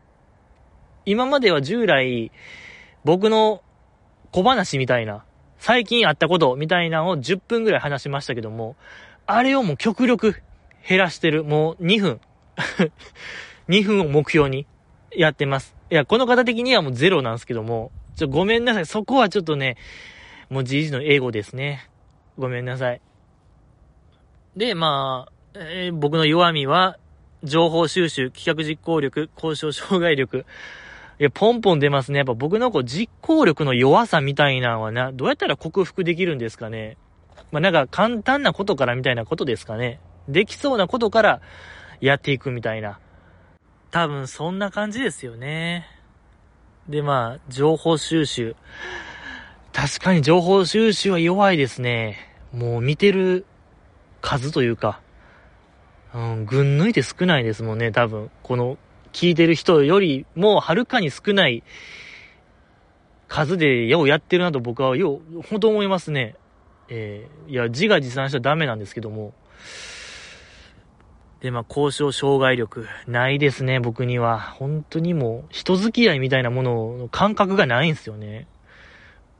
[1.05, 2.31] 今までは従来、
[3.05, 3.65] 僕の
[4.31, 5.25] 小話みたいな、
[5.59, 8.77] 最近あったことみたいなのを10分ぐらい話しましたけども、
[9.27, 10.37] あれをもう極力
[10.89, 11.43] 減らしてる。
[11.43, 12.21] もう2分。
[13.69, 14.69] 2分を目標に
[15.11, 15.75] やってます。
[15.91, 18.87] いや、この方的にはもうゼロなんですけども、ちょ、ごめんなさい。
[18.87, 19.77] そこはちょっとね、
[20.49, 21.91] もうじいじの英語ですね。
[22.39, 23.01] ごめんなさい。
[24.57, 26.99] で、まあ、えー、僕の弱みは、
[27.43, 30.45] 情報収集、企画実行力、交渉障害力。
[31.19, 32.19] いや、ポンポン出ますね。
[32.19, 36.99] やっぱ僕のこう実行力の弱さみたいなのはな、どうやったら克服できるんですかね。
[37.53, 40.01] まあ、なんか簡単なことからみたいなことですかね。
[40.29, 41.41] できそうなことから
[42.01, 42.99] やっていくみたいな。
[43.91, 45.87] 多分そんな感じですよね。
[46.89, 48.57] で、まあ、情報収集。
[49.73, 52.19] 確かに情報収集は弱いですね。
[52.53, 53.47] もう見てる
[54.21, 55.01] 数というか、
[56.17, 58.31] うん、群抜いて少ないですもんね、多分。
[58.43, 58.79] この、
[59.13, 61.63] 聞いてる人よりも、はるかに少ない
[63.29, 66.37] 数で、ようやってるなと僕は、よう、本当思いますね。
[66.89, 69.35] えー、いや、自画自賛しちゃダメなんですけども。
[71.41, 74.41] で、まあ、交渉障害力、ないですね、僕には。
[74.41, 78.49] 本当にもう、人付き合いみたいなものの感覚がないんですよね。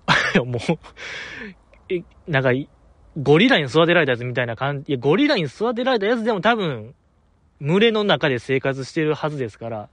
[0.45, 0.79] もう
[1.89, 2.51] え、なんか、
[3.19, 6.95] ゴリラに育てられたやつみたいな感じ、いや、ゴリラに育てられたやつでも多分、
[7.61, 9.89] 群れの中で生活してるはずですから、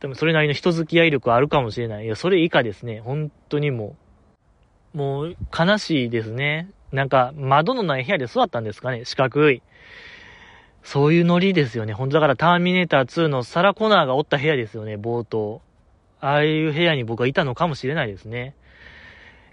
[0.00, 2.04] 多分それなりの人付き合い力あるかもしれない。
[2.04, 3.00] いや、それ以下ですね。
[3.00, 3.96] 本当にも
[4.94, 6.70] う、もう悲しいですね。
[6.92, 9.62] なんか、窓のない部屋で育ったんですかね四角い。
[10.84, 11.94] そういうノリですよね。
[11.94, 15.62] 本当だからターミネーター2のサラコナーがおった部屋ですよね、冒頭。
[16.20, 18.54] ああいう部屋に僕はいたのかもしれないですね。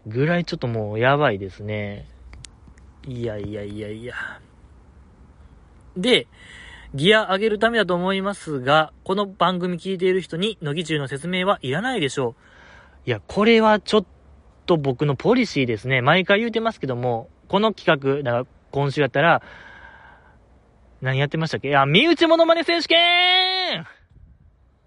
[0.06, 2.06] ぐらいちょっともうやばいですね。
[3.08, 4.16] いやいやいやいや。
[5.98, 6.28] で、
[6.94, 12.36] ギア上げるためだと思いますが、この番組聞いている人に、乃木中の説明はいらないでしょ
[13.06, 13.10] う。
[13.10, 14.06] いや、これはちょっ
[14.66, 16.02] と僕のポリシーですね。
[16.02, 19.42] 毎回言うてますけども、この企画、だから今週やったら、
[21.02, 21.70] 何やってましたっけ？
[21.70, 23.88] いや、身内モノマネ選手権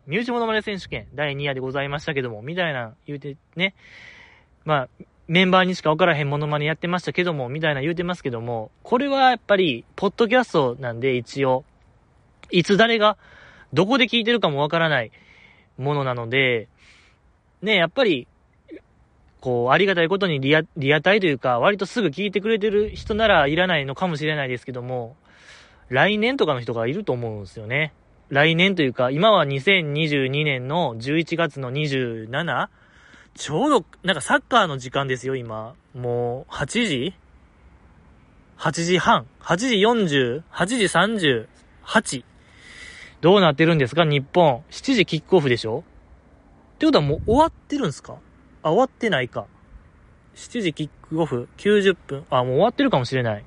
[0.06, 3.74] 身内モノマネ選手権第2夜でございましたけども、みたいな言うてね。
[4.64, 4.88] まあ、
[5.26, 11.64] メンバーにしか分からへんモノマネやってましたけども、みたいな言うてますけども、これはやっぱり、ポッドキャストなんで一応、
[12.50, 13.16] いつ誰が、
[13.72, 15.10] どこで聞いてるかもわからない
[15.78, 16.68] ものなので、
[17.62, 18.28] ね、やっぱり、
[19.40, 25.16] こう、ありがたいことにリア、リアタイというか、割とすぐ聞いてくれてる人ならいらないのかもしれないですけども、
[25.88, 27.92] 来年とかの人がいると思うんですよね。
[28.28, 32.68] 来年というか、今は2022年の11月の 27?
[33.34, 35.74] ちょうど、なんかサッカーの時間ですよ、今。
[35.94, 37.14] もう、8時
[38.58, 42.24] ?8 時半 ?8 時 40?8 時 38?
[43.20, 44.62] どうなってるんですか、日本。
[44.70, 45.82] 7時キックオフでしょ？
[46.74, 48.18] ってことはもう終わってるんですか？
[48.62, 49.46] あ、終わってないか。
[50.36, 52.26] 7時キックオフ、90分？
[52.30, 53.44] あ、もう終わってるかもしれない。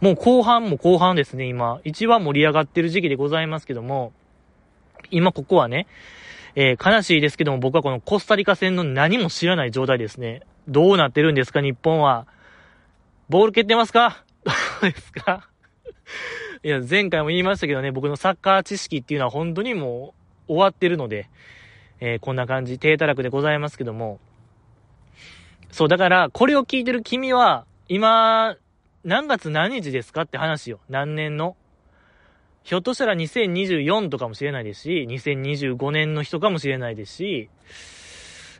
[0.00, 1.80] もう後半も後半ですね、今。
[1.84, 4.12] 一番盛り上がってる時期でございますけども、
[5.10, 5.86] 今ここはね、
[6.56, 10.42] えー、悲しいですけども、僕はこのコスタリカ戦の何も知らない状態ですね。
[10.68, 12.26] どうなってるんですか、日本は。
[13.28, 14.24] ボール蹴ってますか？
[14.44, 14.52] ど
[14.88, 15.48] うですか？
[16.62, 20.14] いや、前回も言いましたけどね、僕のサッカー知識っていうのは本当にも
[20.48, 21.28] う終わってるので、
[22.00, 24.20] えー、こんな感じ、低たらくでございますけども。
[25.70, 28.56] そう、だから、これを聞いてる君は、今、
[29.04, 30.22] 何月何日ですか？
[30.22, 30.80] って話よ。
[30.88, 31.56] 何年の？
[32.64, 37.50] ひょっとしたら2024とかもしれないですし、2025年の人かもしれないですし、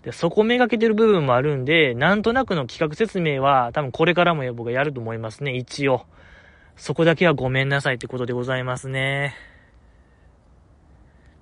[0.03, 6.05] でそこめがけてる部分もあるんで、なんとなくの企画説明は多分これからも僕はやると思いますね、一応。
[6.77, 9.35] そこだけはごめんなさいってことでございますね。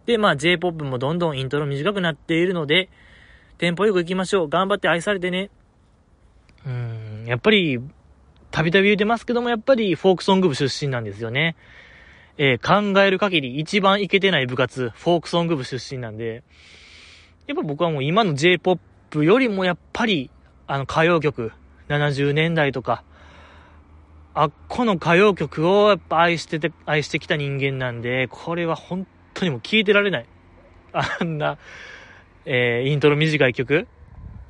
[0.07, 2.91] で、まあ J-POP もどんどんイントロ短くなっているので、
[3.59, 4.49] テンポよく行きましょう。
[4.49, 5.51] 頑張って愛されてね。
[6.65, 7.81] うん、やっぱり、
[8.53, 11.57] たびたび言ってますけども、やっぱりフォークソング部出身なんですよね。
[12.39, 16.43] えー、考える限り一番イケてない部活、フォークソング部出身なんで、
[17.47, 20.31] やっぱ僕はもう今の J-POP よりもやっぱり、
[20.67, 21.53] あの歌謡曲、
[21.89, 23.05] 70年代とか、
[24.35, 30.27] あっこの歌謡曲をやっぱ愛してて、愛してきた人間なんで、これは本当にもう聴いてられない。
[30.93, 31.59] あんな、
[32.47, 33.87] えー、イントロ短い曲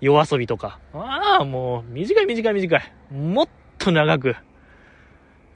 [0.01, 0.79] 夜遊びとか。
[0.93, 2.93] ああ、もう、短い短い短い。
[3.13, 4.37] もっと長く。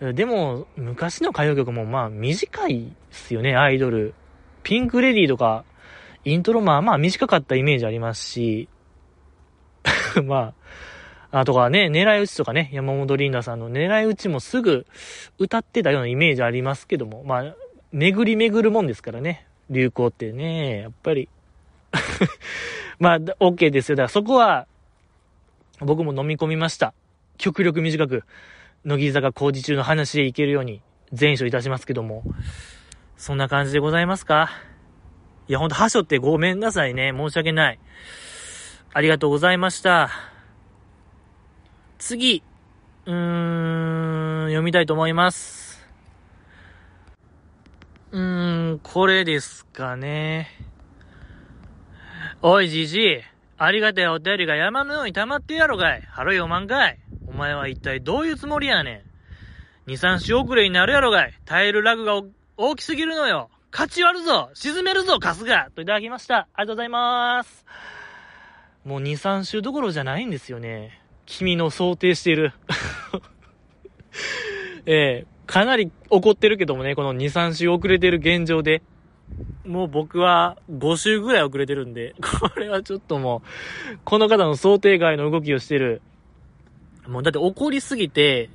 [0.01, 4.15] でも、昔の歌謡曲もまあ短いっすよね、アイドル。
[4.63, 5.65] ピンクレディーとか、
[6.25, 8.69] イントロまあまあ短かったイメージありますし、
[10.25, 10.53] ま
[11.31, 14.87] あ、あとかね、狙い撃ちとかね、山本リンダさんの狙い撃ちもすぐ
[15.39, 17.55] 歌ってたようなイメージありますけども、まあ、
[17.93, 21.29] 巡り巡るもんですからね、流行ってね、やっぱり
[22.99, 23.97] まあ、OK ですよ。
[23.97, 24.67] だからそこは、
[25.81, 26.95] 僕も飲み込みました。
[27.39, 28.25] 極力短く。
[28.87, 30.81] 乃木坂工事中の話でいけるように
[31.12, 32.22] 全書いたしますけども。
[33.16, 34.49] そんな感じでございますか？
[35.49, 37.12] いや、ほんと、はしょってごめんなさいね。
[37.16, 37.81] 申し訳ない。
[38.94, 40.11] ありがとうございました。
[41.99, 42.44] 次。
[43.07, 45.85] うーん、読みたいと思います。
[48.12, 50.49] うーん、これですかね。
[52.40, 53.20] おい、じじい。
[53.59, 56.03] ありがたいお便りが山のように溜まってやろがい。
[56.03, 56.99] ハロ読まんかい。
[57.27, 59.05] お前は一体どういうつもりやね
[59.87, 59.91] ん。
[59.91, 61.35] 2、3週遅れになるやろがい。
[61.45, 62.23] タイルラグが
[62.57, 63.51] 大きすぎるのよ。
[63.73, 66.49] 勝ち割るぞ沈めるぞ春日といただきました。
[66.55, 67.67] ありがとうございます。
[68.85, 71.03] もう2、3週どころじゃないんですよね。
[71.27, 72.53] 君の想定している。
[74.87, 78.83] ええー、かなり怒ってるけどもね、この2、3週遅れてる現状で。
[79.67, 83.43] もう僕は5週ぐらい遅れてるんで、これはちょっとも
[83.95, 86.01] う、この方の想定外の動きをしてる。
[87.09, 88.51] もうだって怒りすぎて、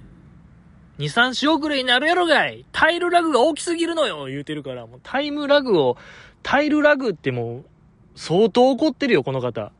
[0.99, 5.97] 2、3週遅れになるやろがいタイルラグが大きすぎるのよ言うてるから、もうタイムラグを、
[6.43, 7.65] タイルラグってもう、
[8.15, 9.71] 相当怒ってるよ、この方。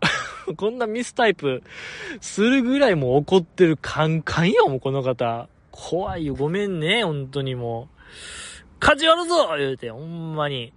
[0.56, 1.62] こんなミスタイプ
[2.20, 5.48] するぐらいもう怒ってるカンカンよ、もうこの方。
[5.70, 7.94] 怖いよ、ごめんね、本当にもう。
[8.80, 10.72] 勝ち割るぞ言うて、ほんまに。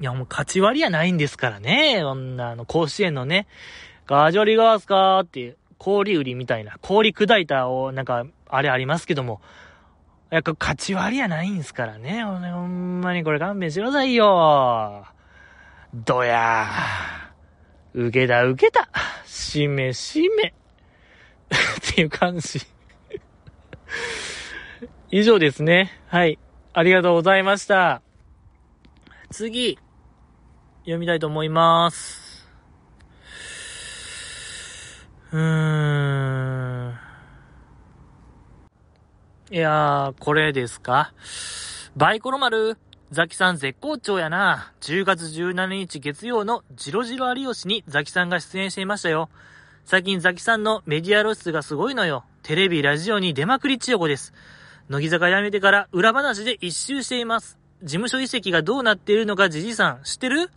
[0.00, 2.00] いや、もう勝ち割りやないんですからね。
[2.02, 3.46] こんな、あの、甲子園のね、
[4.06, 9.42] ガジョリガースかーっていう、氷売りみたいな、氷砕いたを、なんか、あれありますけども、
[10.30, 12.24] やっぱ勝ち割りやないんすからね。
[12.24, 15.06] ほんまにこれ勘弁してくださいよ。
[15.92, 18.06] どやー。
[18.06, 18.88] 受けた受けた。
[19.26, 20.54] しめしめ。
[20.54, 22.62] っていう感じ。
[25.10, 25.92] 以上ですね。
[26.06, 26.38] はい。
[26.72, 28.00] ありがとうございました。
[29.30, 29.78] 次、
[30.84, 32.23] 読みたいと思います。
[35.34, 36.94] うーん。
[39.50, 41.12] いやー、これですか？
[41.96, 42.76] バイコロ丸、
[43.10, 44.72] ザキさん絶好調やな。
[44.80, 49.28] 10月17日月曜のジロジロ有吉にザキさんが出演していましたよ。
[49.84, 52.24] 最近ザキさんのメディア露出がすごいのよ。
[52.44, 54.32] テレビ、ラジオに出まくり千代子です。
[54.88, 57.58] 乃木坂辞めてから裏話で一周しています。
[57.82, 60.48] 事務所移籍がどうなっているのかじじさん、知ってる？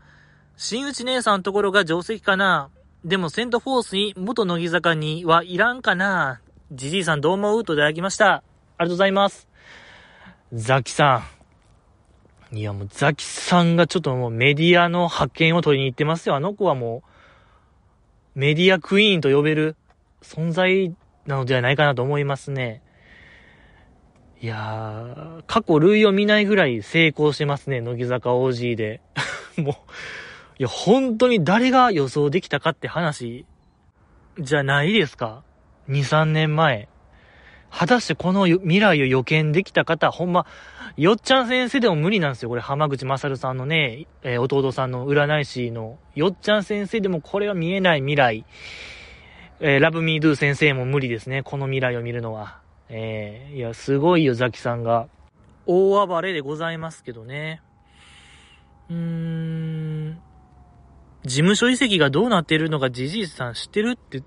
[0.55, 2.69] 新内姉さんのところが定石かな
[3.05, 6.41] でもセントフォースに元乃木坂にはいらんかな
[6.71, 7.63] じじいさんどう思う？
[7.63, 8.35] といただきました。
[8.35, 8.43] あり
[8.79, 9.47] がとうございます。
[10.53, 11.23] ザキさ
[12.51, 12.55] ん。
[12.57, 16.35] いやもうザキさんがちょっともうメディアの発見を取りに行ってますよ。
[16.35, 17.03] あの子はも
[18.35, 19.75] うメディアクイーンと呼べる
[20.21, 20.93] 存在
[21.25, 22.81] なのではないかなと思いますね。
[24.39, 29.01] いやー、過去類を見ないぐらい成功してますね、乃木坂 OG で。
[29.57, 29.75] もう、
[30.59, 33.45] いや、本当に誰が予想できたかって話、
[34.39, 35.43] じゃないですか。
[35.89, 36.89] 2、3年前。
[37.69, 40.45] 果たしてこの未来を予見できた方、ほんま、
[40.95, 42.49] よっちゃん先生でも無理なんですよ。
[42.49, 48.45] これ浜口まさるさんのね、えー弟さんの占い師の、よっちゃん先生でもこれは見えない未来。
[49.59, 51.43] えーラブミードゥ先生も無理ですね。
[51.43, 52.59] この未来を見るのは。
[52.89, 55.07] えーいや、すごいよ、ザキさんが。
[55.65, 57.61] 大暴れでございますけどね。
[58.89, 60.17] うーん。
[61.27, 64.23] 事務所移籍がどうなってるのかジジイさん知ってるって、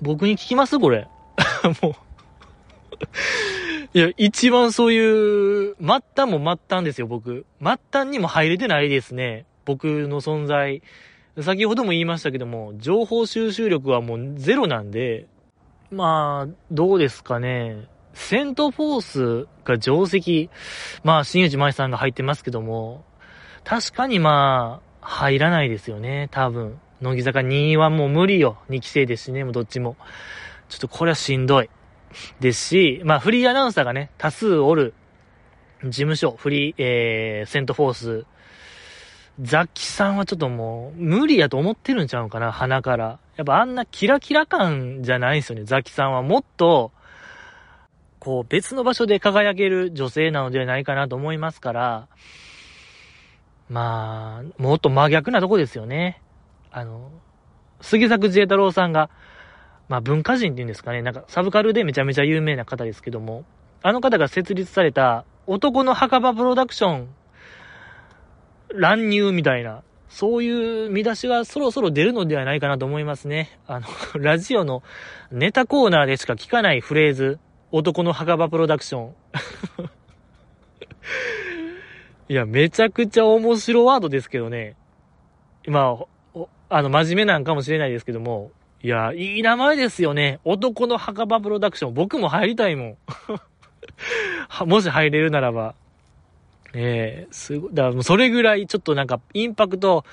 [0.00, 0.78] 僕に聞きます？
[0.78, 1.08] これ。
[1.82, 1.94] もう。
[3.94, 5.86] いや、一番そういう、末
[6.16, 7.46] 端も末端ですよ、僕。
[7.62, 9.46] 末端にも入れてないですね。
[9.64, 10.82] 僕の存在。
[11.40, 15.26] 先ほども言いましたけども、情報収集力はもうゼロなんで、
[15.90, 17.88] まあ、どうですかね。
[18.14, 19.00] セントフォー
[19.44, 20.50] スが定石。
[21.04, 23.04] まあ、新内舞さんが入ってますけども、
[23.64, 26.78] 確かにまあ、入らないですよね、多分。
[27.02, 28.56] 乃木坂2はもう無理よ。
[28.70, 29.96] 2期生ですしね、もうどっちも。
[30.68, 31.68] ちょっとこれはしんどい。
[32.40, 34.94] ですし、まあ、フリーアナウンサーがね、多数おる、
[35.84, 38.26] 事務所、フリー、えー、セントフォース。
[39.40, 43.18] ザキさんはちょっともう、無理やと思ってるんちゃうかな、鼻から。
[43.36, 46.22] やっぱあんなキラキラ感じゃないですよね、ザキさんは。
[46.22, 46.92] もっと、
[48.18, 52.08] こう、別の場所で輝ける女性なのではないかなと思いますから、
[53.72, 56.20] まあ、もっと真逆なとこですよね。
[56.70, 57.10] あの、
[57.80, 59.08] 杉作自衛太郎さんが、
[59.88, 63.44] まあ文化人っていうんですかね、なんかサブカルでめちゃめちゃ有名な方ですけども、
[63.82, 67.08] あの方が設立された男の墓場プロダクション、
[68.74, 73.58] 乱入みたいな、そういう見出しがそろそろ出るのではないかなと思いますね。
[73.66, 73.86] あの、
[74.20, 74.82] ラジオの
[75.30, 77.38] ネタコーナーでしか聞かないフレーズ、
[77.70, 79.14] 男の墓場プロダクション。
[82.28, 84.76] いや、めちゃくちゃ面白ワードですけどね。
[85.66, 85.98] ま
[86.34, 88.50] あ、あの、真面目なんかもしれないですけども、
[88.82, 90.40] いや、いい名前ですよね。
[90.44, 91.94] 男の墓場プロダクション。
[91.94, 92.96] 僕も入りたいもん。
[94.66, 95.74] もし入れるならば。
[96.74, 97.74] ええすごい。
[97.74, 100.04] だからもうそれぐらいちょっとなんかインパクト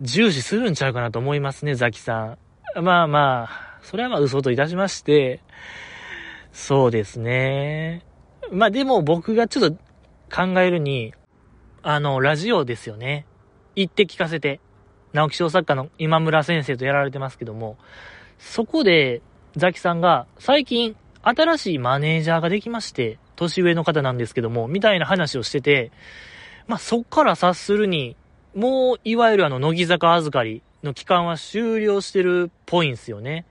[0.00, 2.36] 重視するんちゃうかなと思いますね、ザキさ
[2.76, 2.82] ん。
[2.82, 5.40] まあまあ、それはまあ嘘といたしまして、
[6.52, 8.04] そうですね。
[8.50, 9.76] まあでも僕がちょっと
[10.32, 11.14] 考えるに、
[11.82, 13.26] あの、ラジオですよね。
[13.74, 14.60] 言って聞かせて。
[15.12, 17.78] 直木賞作家の今村先生とやられてますけども、
[18.38, 19.22] そこで、
[19.56, 25.90] ザキさんが、最近、新しいマネージャーができまして、年上の方なんですけども、みたいな話をしてて、
[26.66, 28.16] まあ、そっから察するに、
[28.54, 33.46] もう、いわゆるあの、乃木坂預かりの期間は終了してるっぽいんですよね。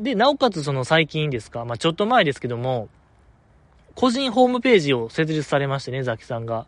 [0.00, 2.88] で、なおかつその最近ですか、まあ、ちょっと前ですけども、
[3.96, 6.66] 個人ホームページを設立されましてね、ザキさんが。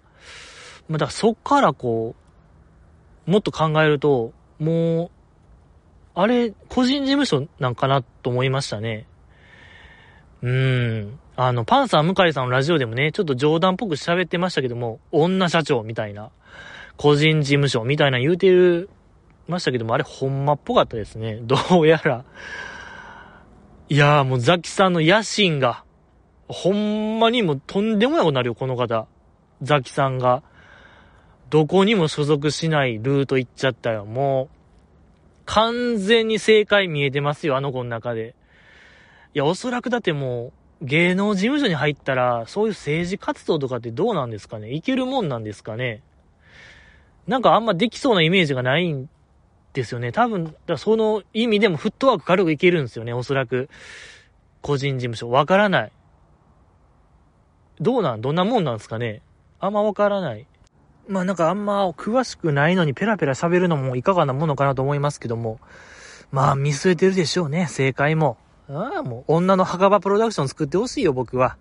[0.89, 2.17] まあ、だからそっからこ
[3.27, 5.11] う、もっと考えると、もう、
[6.15, 9.07] あれ、個人事務所なんかなと思いましたね。
[10.43, 11.21] うーん。
[11.37, 16.31] あの、パンサー向井さんのラジオでもね、ちょっと冗談っぽく喋ってましたけども、女社長みたいな、
[16.97, 18.89] 個人事務所みたいな言うてる、
[19.47, 21.39] ましたけども、あれほんまっぽかったですね。
[21.43, 22.25] どうやら。
[23.91, 25.85] いやーもうザキさんの野心が、
[26.49, 29.07] ほんまにもうとんでもないことになるよ、この方。
[29.63, 30.43] ザキさんが。
[31.51, 34.05] どこにも所属しないルート行っちゃったよ。
[34.05, 34.49] もう、
[35.47, 38.35] 完全に正解見えてますよ、あの子の中で。
[39.35, 46.03] いや、おそらくだってもう、芸能事務所に入ったら、そういう政治活動とかってどうなんですかねいけるもんなんですかね
[47.27, 49.09] なんかあんまできそうなイメージがないん
[49.73, 50.13] ですよね。
[50.13, 53.69] 多分、だその意味でもフットワーク軽くいけるんですよね、おそらく。
[54.63, 55.31] 個人事務所。
[55.31, 55.93] わからない。
[57.81, 58.21] どうなん？
[58.21, 59.23] どんなもんなんですかね？
[59.61, 60.47] あんまわからない。
[61.09, 65.59] まあなんかあんま詳しくないのにペラペラ喋るのもいかがなものかなと思いますけども。
[66.31, 68.37] まあ、見据えてるでしょうね、正解も。
[68.69, 71.57] ああ、もう、女の墓場プロダクション作ってほしいよ、僕は。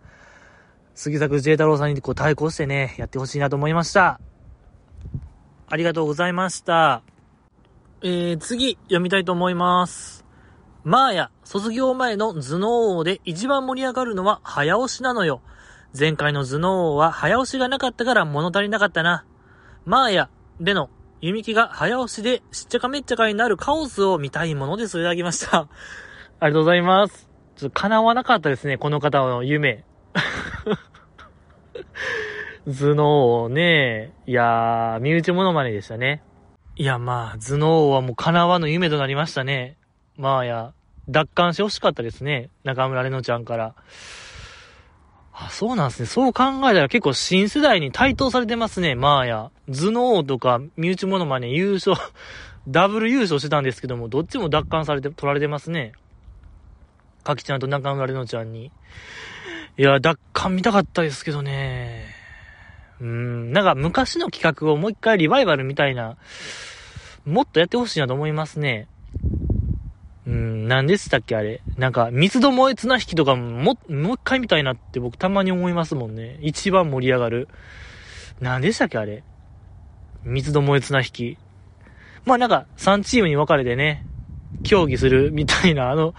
[0.94, 4.20] 杉作 J 太郎さんにこう対抗してね、やってほしいなと思いました。
[5.70, 7.02] ありがとうございました。
[8.02, 10.26] えー、次、読みたいと思います。
[10.84, 15.40] マーヤ、卒業前の頭脳王で一番盛り上がるのは早押しなのよ。
[15.98, 19.26] 前回の頭脳王は早押しがなかったから物足りなかったな。
[19.86, 20.30] マーヤ、
[20.60, 20.90] での、
[21.22, 25.00] 弓木が早押しでしっちゃかめっちゃかになるカオスを見たいものです。
[25.00, 25.68] いただきました。
[26.40, 27.28] ありがとうございます。
[27.56, 29.84] ちょっと叶わなかったですね、この方の夢。
[32.68, 34.14] 頭脳王ね。
[34.28, 36.22] いやー、身内モノマネでしたね。
[36.76, 39.78] いや、まあ、頭脳王はもう叶わぬ夢となりましたね。
[40.16, 40.74] まあや、
[41.08, 42.50] 奪還してほしかったですね。
[42.64, 43.74] 中村れのちゃんから。
[45.40, 46.08] あ、そうなんですね。
[46.08, 49.52] そう考えたら結構新世代に台頭されてますね、マーヤ。
[49.68, 51.96] 頭脳とか、身内モノマネ優勝、
[52.68, 55.94] ダブル優勝してたんですけども、どっちも奪還されて、取られてますね。
[57.24, 58.72] かきちゃんと中村れのちゃんに。
[59.78, 62.06] いや、奪還見たかったですけどね。
[63.00, 66.18] うん、なんか昔の企画をもう一回リバイバルみたいな、
[67.26, 68.88] もっとやってほしいなと思いますね。
[70.28, 71.62] うん、何でしたっけあれ？
[71.78, 76.38] なんか、密度燃え綱引きとかも、もう一回見たいなって僕たまに思いますもんね。
[76.42, 77.48] 一番盛り上がる。
[78.42, 79.24] 何でしたっけあれ？
[80.26, 81.38] 密度燃え綱引き。
[82.26, 84.06] まあなんか、3チームに分かれてね、
[84.64, 86.14] 競技するみたいな、あの、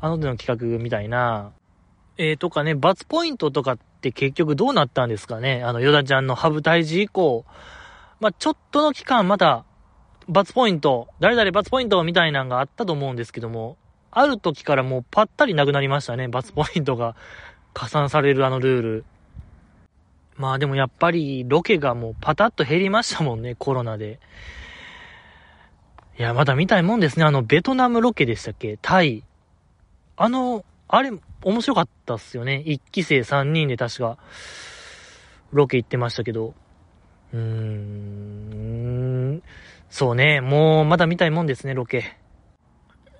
[0.00, 1.50] あの手の企画みたいな。
[2.18, 5.64] えー、とかね、罰ポイントとかって結局どうなったんですかね？
[5.64, 7.44] あの、ヨダちゃんのハブ退治以降。
[8.20, 9.64] まあ、ちょっとの期間また、
[10.32, 13.76] 罰ポイント、誰々罰ポイントみたいなのがあったと思うんですけども、
[14.10, 16.28] ある時からもうパッタリなくなりましたね。
[16.28, 17.14] 罰ポイントが
[17.74, 19.04] 加算されるあのルール。
[20.36, 24.18] まあでもやっぱりロケがもうパタッと減りましたもんね、コロナで。
[26.18, 27.24] いや、まだ見たいもんですね。
[27.24, 28.78] あの、ベトナムロケでしたっけ？
[28.80, 29.24] タイ。
[30.16, 31.10] あの、あれ、
[31.42, 32.62] 面白かったっすよね。
[32.66, 34.18] 一期生3人で確か、
[35.52, 36.54] ロケ行ってましたけど。
[37.32, 39.42] うーん。
[39.92, 40.40] そうね。
[40.40, 42.16] もう、まだ見たいもんですね、ロケ。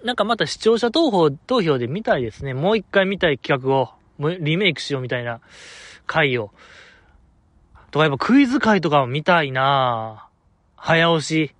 [0.04, 2.54] なんかまた視聴者投票、投票で見たいですね。
[2.54, 3.90] もう一回見たい企画を、
[4.40, 5.42] リメイクしようみたいな
[6.06, 6.50] 回を。
[7.90, 10.30] とかやっぱクイズ回とかも見たいな
[10.76, 11.54] 早押し。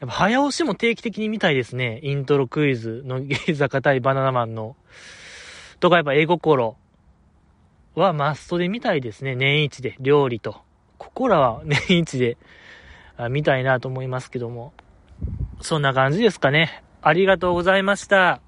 [0.00, 2.00] やっぱ早押しも定期的に見たいですね。
[2.02, 4.74] イントロクイズのゲイ坂対バナナマンの。
[5.78, 6.76] とかやっぱ絵心
[7.94, 9.36] はマストで見たいですね。
[9.36, 9.94] 年一で。
[10.00, 10.60] 料理と。
[10.98, 12.36] ここらは年一で
[13.28, 14.72] 見たいなと思いますけども。
[15.60, 16.84] そんな感じですかね。
[17.02, 18.40] ありがとうございました。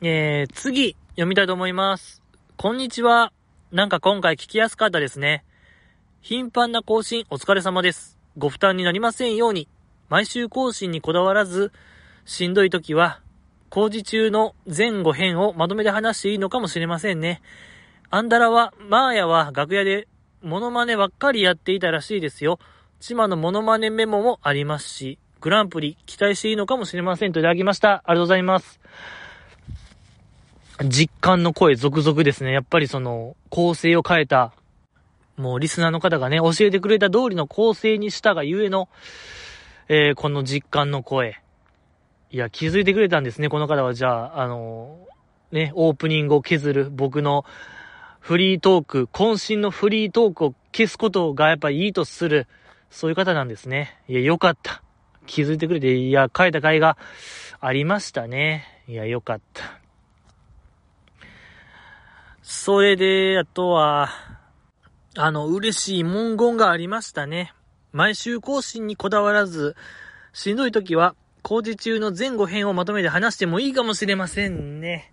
[0.00, 2.22] えー、次、読みたいと思います。
[2.56, 3.32] こんにちは。
[3.70, 5.44] なんか今回聞きやすかったですね。
[6.22, 8.16] 頻繁な更新お疲れ様です。
[8.38, 9.68] ご負担になりませんように。
[10.08, 11.70] 毎週更新にこだわらず、
[12.24, 13.20] しんどい時は、
[13.68, 17.42] 工事中の前後編をまとめて話していいのかもしれませんね。
[18.08, 20.08] アンダラは、マーヤは楽屋で
[20.40, 22.58] モノマネばっかりやっていたらしいですよ。
[23.00, 28.02] チマのモノマネメモもありますし、グランプリ期待していいのかもしれませんといただきました。
[28.04, 28.80] ありがとうございます。
[30.84, 32.52] 実感の声続々ですね。
[32.52, 34.52] やっぱりその、構成を変えた、
[35.36, 38.88] もうリスナーの方がね、教えてくれた通りの構成にしたがゆえの、
[39.88, 41.40] えー、この実感の声。
[42.32, 43.94] いや、気づいてくれたんですね、この方は。
[43.94, 47.44] じゃあ、あのー、ね、オープニングを削る、僕の
[48.18, 52.48] フリートーク、渾身のフリートークを消すことがやっぱいいとする、
[52.90, 54.00] そういう方なんですね。
[54.08, 54.82] いや、よかった。
[55.26, 56.96] 気づいてくれて、いや、書いた甲斐が
[57.60, 58.64] ありましたね。
[58.88, 59.80] いや、よかった。
[62.42, 64.08] それで、あとは、
[65.16, 67.52] あの、嬉しい文言がありましたね。
[67.92, 69.76] 毎週更新にこだわらず、
[70.32, 75.12] しんどい時は、工事中の前後編をまとめて話してもいいかもしれませんね。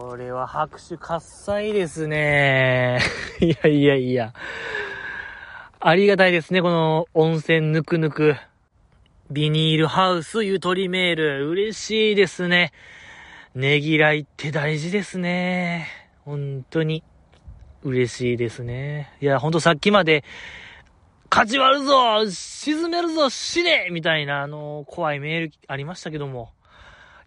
[0.00, 3.00] これは拍手喝采ですね。
[3.42, 4.32] いやいやいや。
[5.80, 8.36] ありがたいですね、この温泉ぬくぬく。
[9.28, 11.48] ビニールハウスゆとりメール。
[11.48, 12.72] 嬉しいですね。
[13.56, 15.88] ねぎらいって大事ですね。
[16.24, 17.02] 本当に。
[17.82, 19.12] 嬉しいですね。
[19.20, 20.22] いや、ほんとさっきまで、
[21.28, 26.52] 勝ち割るぞ沈めるぞ死ねみたいな、あの、怖いメールありましたけども。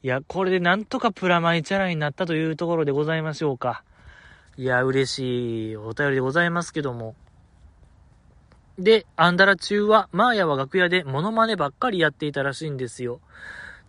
[0.04, 3.84] いや、これでなんとかプラマイチャラになったというところでございましょうか。
[4.58, 7.16] いや、嬉しいお便りでございますけども。
[8.80, 13.20] で、アンダラ中は、マーヤは楽屋でモノマネばっかりやっていたらしいんですよ。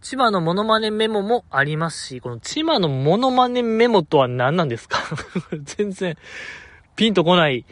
[0.03, 4.99] 千葉のモノマネメモもありますし、この千葉のモノマネメモとは何なんですか？
[5.65, 6.17] 全然、
[6.97, 7.65] ピンとこない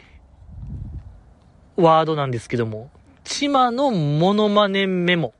[1.75, 2.89] ワードなんですけども、
[3.23, 5.33] ちまのモノマネメモ。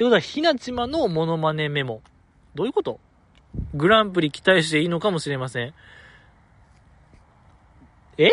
[0.00, 2.00] ってことは、ひなちまのモノマネメモ。
[2.54, 3.00] どういうこと？
[3.74, 5.74] グランプリ期待していいのかもしれません。
[8.16, 8.30] え？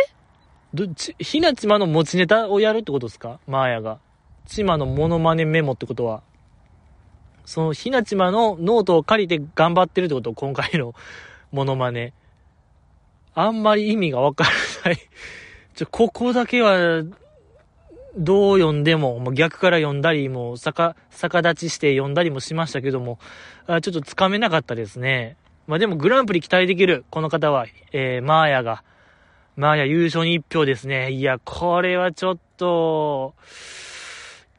[0.74, 3.42] ど、ち、ひなちまの持ちネタをやるってことですか？
[3.48, 4.00] マーヤが。
[4.46, 6.24] ちまのモノマネメモってことは。
[7.44, 10.32] その、ひなちまのノートを借りて頑張ってるってこと？
[10.32, 10.96] 今回の
[11.52, 12.14] モノマネ。
[13.36, 14.50] あんまり意味がわから
[14.86, 15.00] ない。
[15.76, 17.04] ちょ、ここだけは、
[18.18, 23.20] どう読んでも、もう逆から読んだり、もう逆、逆立ちして読んだりもしましたけども、
[23.68, 25.38] あちょっとつかめなかったですね。
[25.68, 28.84] まあでもグランプリ期待できる、この方は、えー、マーヤが、
[29.56, 31.12] マーヤ優勝に一票ですね。
[31.12, 33.36] いや、これはちょっと、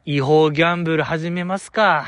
[0.05, 2.05] 違法ギャンブル始めますか。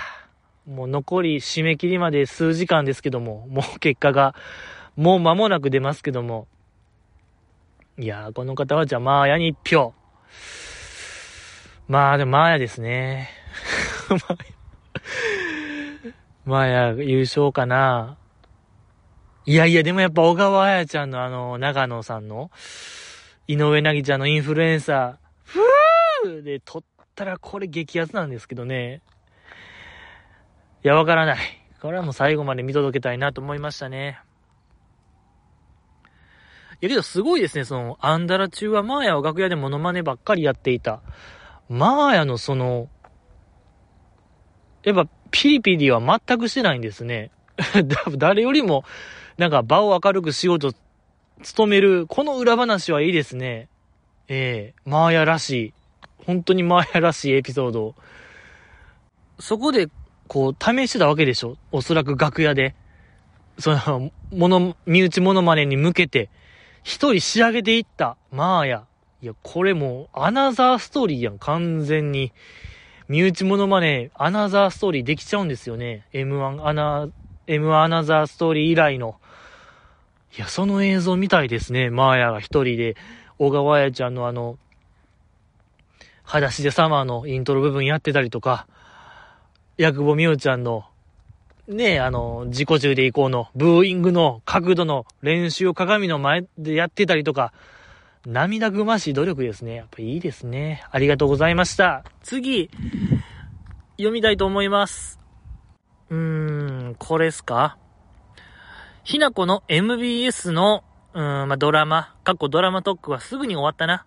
[0.65, 4.35] もう残り締め切りまで数時間ですけども、もう結果が、
[4.95, 6.47] もう間もなく出ますけども。
[7.97, 9.93] いや、この方はじゃあマーヤに一票。
[11.91, 13.29] まあ、でもマーヤですね。
[16.45, 18.15] マーヤ優勝かな。
[19.45, 22.49] いやいや、でもやっぱ小川彩ちゃんのあの、長野さんの、
[23.45, 26.83] 井上なぎちゃんのインフルエンサー、ふーで撮っ
[27.13, 29.01] たらこれ激アツなんですけどね。
[30.85, 31.39] いや、わからない。
[31.81, 34.21] これはもう最後まで見届けたいなと思いましたね。
[36.79, 41.01] いやけどすごいですね、その、アンダラ中はマーヤは楽屋でモノマネばっかりやっていた。
[41.71, 42.89] マーヤのその、
[44.83, 47.31] やっぱピリピリは全くしてないんですね。
[48.17, 48.83] 誰よりも、
[49.37, 50.73] なんか場を明るくしようと
[51.55, 53.69] 努める、この裏話はいいですね。
[54.27, 55.73] ええー、マーヤらしい。
[56.25, 57.95] 本当にマーヤらしいエピソード。
[59.39, 59.87] そこで
[60.27, 61.57] こう、試してたわけでしょ？
[61.71, 62.75] おそらく楽屋で。
[63.59, 66.29] その、もの、身内モノマネに向けて、
[66.83, 68.17] 一人仕上げていった。
[68.29, 68.85] まあや。
[69.21, 72.31] いや、これもう、アナザーストーリーやん、完全に。
[73.07, 76.07] 身内モノマネ、アナザーストーリーできちゃうんですよね。
[76.13, 77.07] M1 アナ、
[77.45, 79.19] M1 アナザーストーリー以来の。
[80.35, 81.91] いや、その映像見たいですね。
[81.91, 82.95] マーヤが一人で、
[83.37, 84.57] 小川彩ちゃんのあの、
[86.23, 88.65] 裸足でサマーのイントロ部分やってたりとか、
[89.77, 90.85] ヤクボミオちゃんの、
[91.67, 97.53] ねえあの、自己中で行こうの、ブーイングの角度の練習を鏡の前でやってたりとか、
[98.25, 99.75] 涙ぐましい努力ですね。
[99.75, 100.83] やっぱいいですね。
[100.91, 102.03] ありがとうございました。
[102.21, 102.69] 次、
[103.97, 105.19] 読みたいと思います。
[106.09, 107.77] うーん、これっすか？
[109.03, 114.05] ひなこの MBS の、うん、まあ、ドラマ、過去ドラマ特区はすぐに終わったな。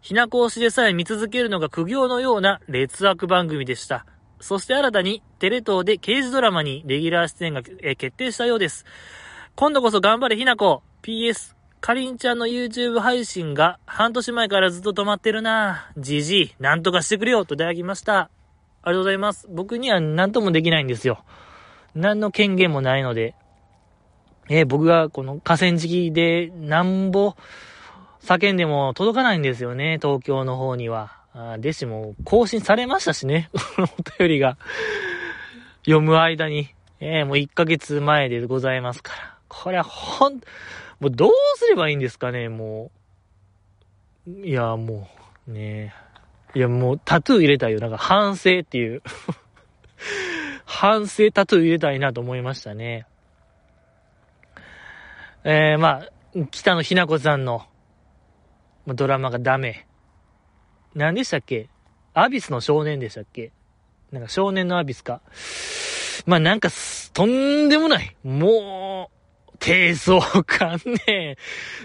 [0.00, 4.06] ひなこ推しでさえ見続けるのが苦行のような劣悪番組でした。
[4.38, 8.84] そして新たにテレ東で刑事ドラマにレギュラー出演が、決定したようです。
[9.56, 11.55] 今度こそ頑張れひなこ !PS、
[11.86, 18.22] かりんちゃんの YouTube 配信が半年前からずっと止まってるなじじい、なんとかしてくれよといただきました。
[18.22, 18.28] あ
[18.86, 19.46] りがとうございます。
[19.48, 21.22] 僕には何ともできないんですよ。
[21.94, 23.36] 何の権限もないので。
[24.48, 27.36] えー、僕がこの河川敷でなんぼ
[28.20, 31.12] 叫んでも届かないんですよね、東京の方には。
[31.34, 33.48] あでしも、更新されましたしね。
[33.76, 34.58] こ のお便りが
[35.84, 36.74] 読む間に。
[36.98, 39.36] えー、もう1ヶ月前でございますから。
[39.46, 40.40] これはほん、
[41.00, 42.90] もうどうすればいいんですかね、も
[44.26, 44.30] う。
[44.46, 45.08] いや、も
[45.46, 45.94] う、ね
[46.54, 47.80] いや、もうタトゥー入れたいよ。
[47.80, 49.02] なんか反省っていう
[50.64, 53.06] 反省タトゥー入れたいなと思いましたね。
[55.44, 56.02] えー、ま
[56.34, 57.66] あ、北野日な子さんの
[58.86, 59.86] ドラマがダメ。
[60.94, 61.68] 何でしたっけ？
[62.14, 63.52] アビスの少年でしたっけ？
[64.10, 65.20] なんか少年のアビスか。
[66.26, 66.68] まあ、なんか、
[67.12, 68.16] とんでもない。
[68.24, 69.15] もう、
[69.66, 71.36] 低層観念、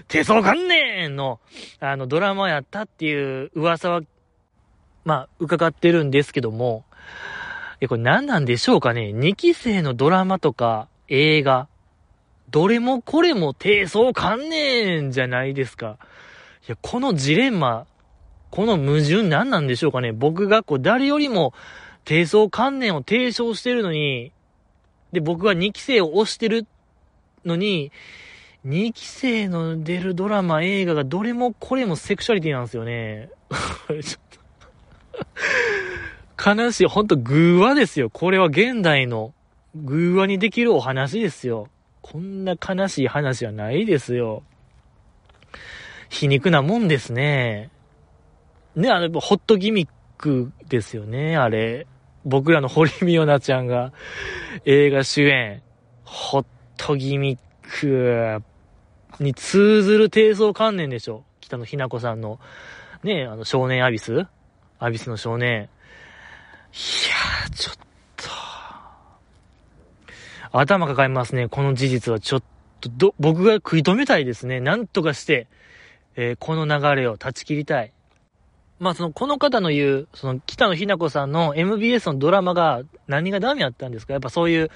[0.08, 1.40] 低層観念の、
[1.80, 4.02] あの、ドラマやったっていう噂は、
[5.04, 6.86] まあ、伺ってるんですけども、
[7.80, 11.68] え、これ何なんでしょうかね ?2 期生のドラマとか映画、
[12.52, 15.98] どれもこれも低層観念じゃないですか。
[16.68, 17.88] いや、このジレンマ、
[18.52, 21.56] この矛盾何なんでしょうかね僕がこう誰よりも
[22.06, 24.34] 低層観念を提唱してるのに、
[25.14, 26.68] で、僕は2期生を推してる
[27.46, 27.92] のに、
[28.66, 33.30] 2期生の出るドラマ、映画がどれもこれもセクシャリティなんですよね。
[34.04, 34.20] ちょ
[35.24, 35.26] っ
[36.36, 36.86] と悲しい。
[36.86, 38.10] ほんと、偶話ですよ。
[38.10, 39.34] これは現代の
[39.76, 41.68] 偶話にできるお話ですよ。
[42.02, 44.44] こんな悲しい話はないですよ。
[46.10, 47.70] 皮肉なもんですね。
[48.76, 51.88] ね、あの、ホットギミックですよね、あれ。
[52.26, 53.92] 僕らの堀美央奈ちゃんが
[54.66, 55.64] 映画主演、
[56.04, 56.46] ホッ
[56.78, 58.44] トギミック
[59.24, 61.24] に通ずる低層観念でしょ。
[61.42, 62.40] 北野日な子さんの
[63.04, 64.26] ね、あの、少年アビス？
[64.80, 65.60] アビスの少年。
[65.60, 67.76] いやー、ちょっ
[68.16, 68.30] と、
[70.58, 71.50] 頭抱えますね。
[71.50, 72.44] この事実はちょっ
[72.80, 74.60] と、ど、僕が食い止めたいですね。
[74.60, 75.48] なんとかして、
[76.16, 77.92] えー、この流れを断ち切りたい。
[78.80, 84.14] まあ、その、この方の言う、その、北野日な子さんの MBS のドラマが何がダメやったんですか？
[84.14, 84.72] やっぱそういう、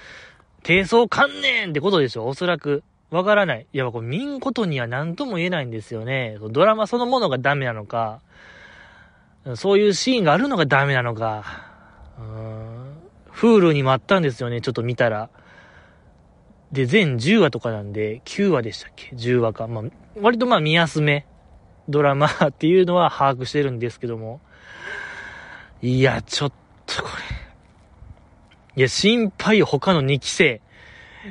[0.66, 2.82] 低層観念ってことでしょおそらく。
[3.10, 3.68] わからない。
[3.72, 6.38] いや、これ見んことには何とも言えないんですよね。
[6.50, 8.20] ドラマそのものがダメなのか、
[9.54, 11.44] そういうシーンがあるのがダメなのか、
[12.18, 12.96] うーん、
[13.30, 15.30] フールにもあったんですよね、ちょっと見たら。
[16.72, 19.68] で、全10話とかなんで、9話でしたっけ ?10 話か。
[19.68, 19.84] まあ、
[20.20, 21.28] 割とまあ見やすめ、
[21.88, 24.40] ドラマ っていうのは把握してるんですけども。
[25.80, 26.52] いや、ちょっ
[26.86, 27.45] とこれ。
[28.76, 30.60] いや、心配他の2期生。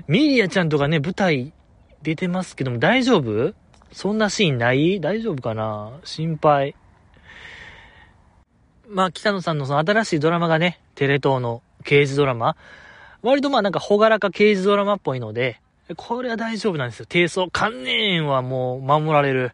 [0.07, 1.53] ミリアちゃんとかね、舞台
[2.01, 3.53] 出てますけども、大丈夫？
[3.91, 4.99] そんなシーンない？
[4.99, 5.91] 大丈夫かな？
[6.03, 6.75] 心配。
[8.87, 12.57] まあ、北野さんのその新しいドラマがね、テレ東の刑事ドラマ。
[13.21, 15.61] 割とまあなんかほがらか刑事ドラマっぽいので、
[15.97, 17.05] これは大丈夫なんですよ。
[17.07, 19.51] 低層観念はもう守られる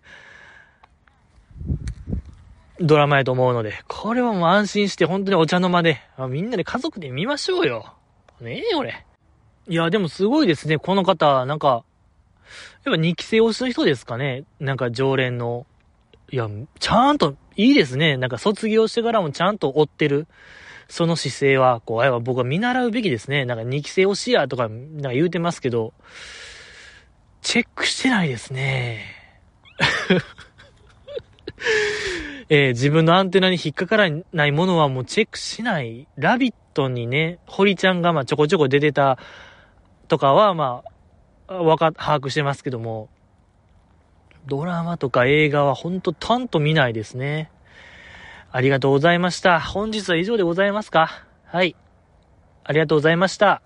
[2.79, 7.93] ドラマやと思うので、これはもう安心して本当にお茶の間で、みんなで家族で見ましょうよ。
[8.39, 9.05] ねえ、俺。
[9.67, 11.83] いや、でもすごいですね、この方、なんか、
[12.83, 14.45] やっぱ2期生推しの人ですかね。
[14.59, 15.67] なんか常連の。
[16.31, 16.49] いや、
[16.79, 18.17] ちゃんと、いいですね。
[18.17, 20.27] なんか卒業してからもちゃんと追ってる。
[20.87, 23.45] その姿勢は、こう、あれは僕は見習うべきですね。
[23.45, 25.93] なんか2期生推しやとか、なんか言うてますけど、
[27.41, 29.05] チェックしてないですね。
[32.53, 36.05] えー、自分のアンテナに引っかからないものはもうチェックしない。
[36.17, 39.17] ラビットにね、堀ちゃんがまあちょこちょこ出てた
[40.09, 40.83] とかはま
[41.47, 43.07] あ、わか、把握してますけども、
[44.47, 47.49] ドラマとか映画はほんとたんと見ないですね。
[48.51, 49.61] ありがとうございました。
[49.61, 51.23] 本日は以上でございますか？
[51.45, 51.77] はい。
[52.65, 53.61] ありがとうございました。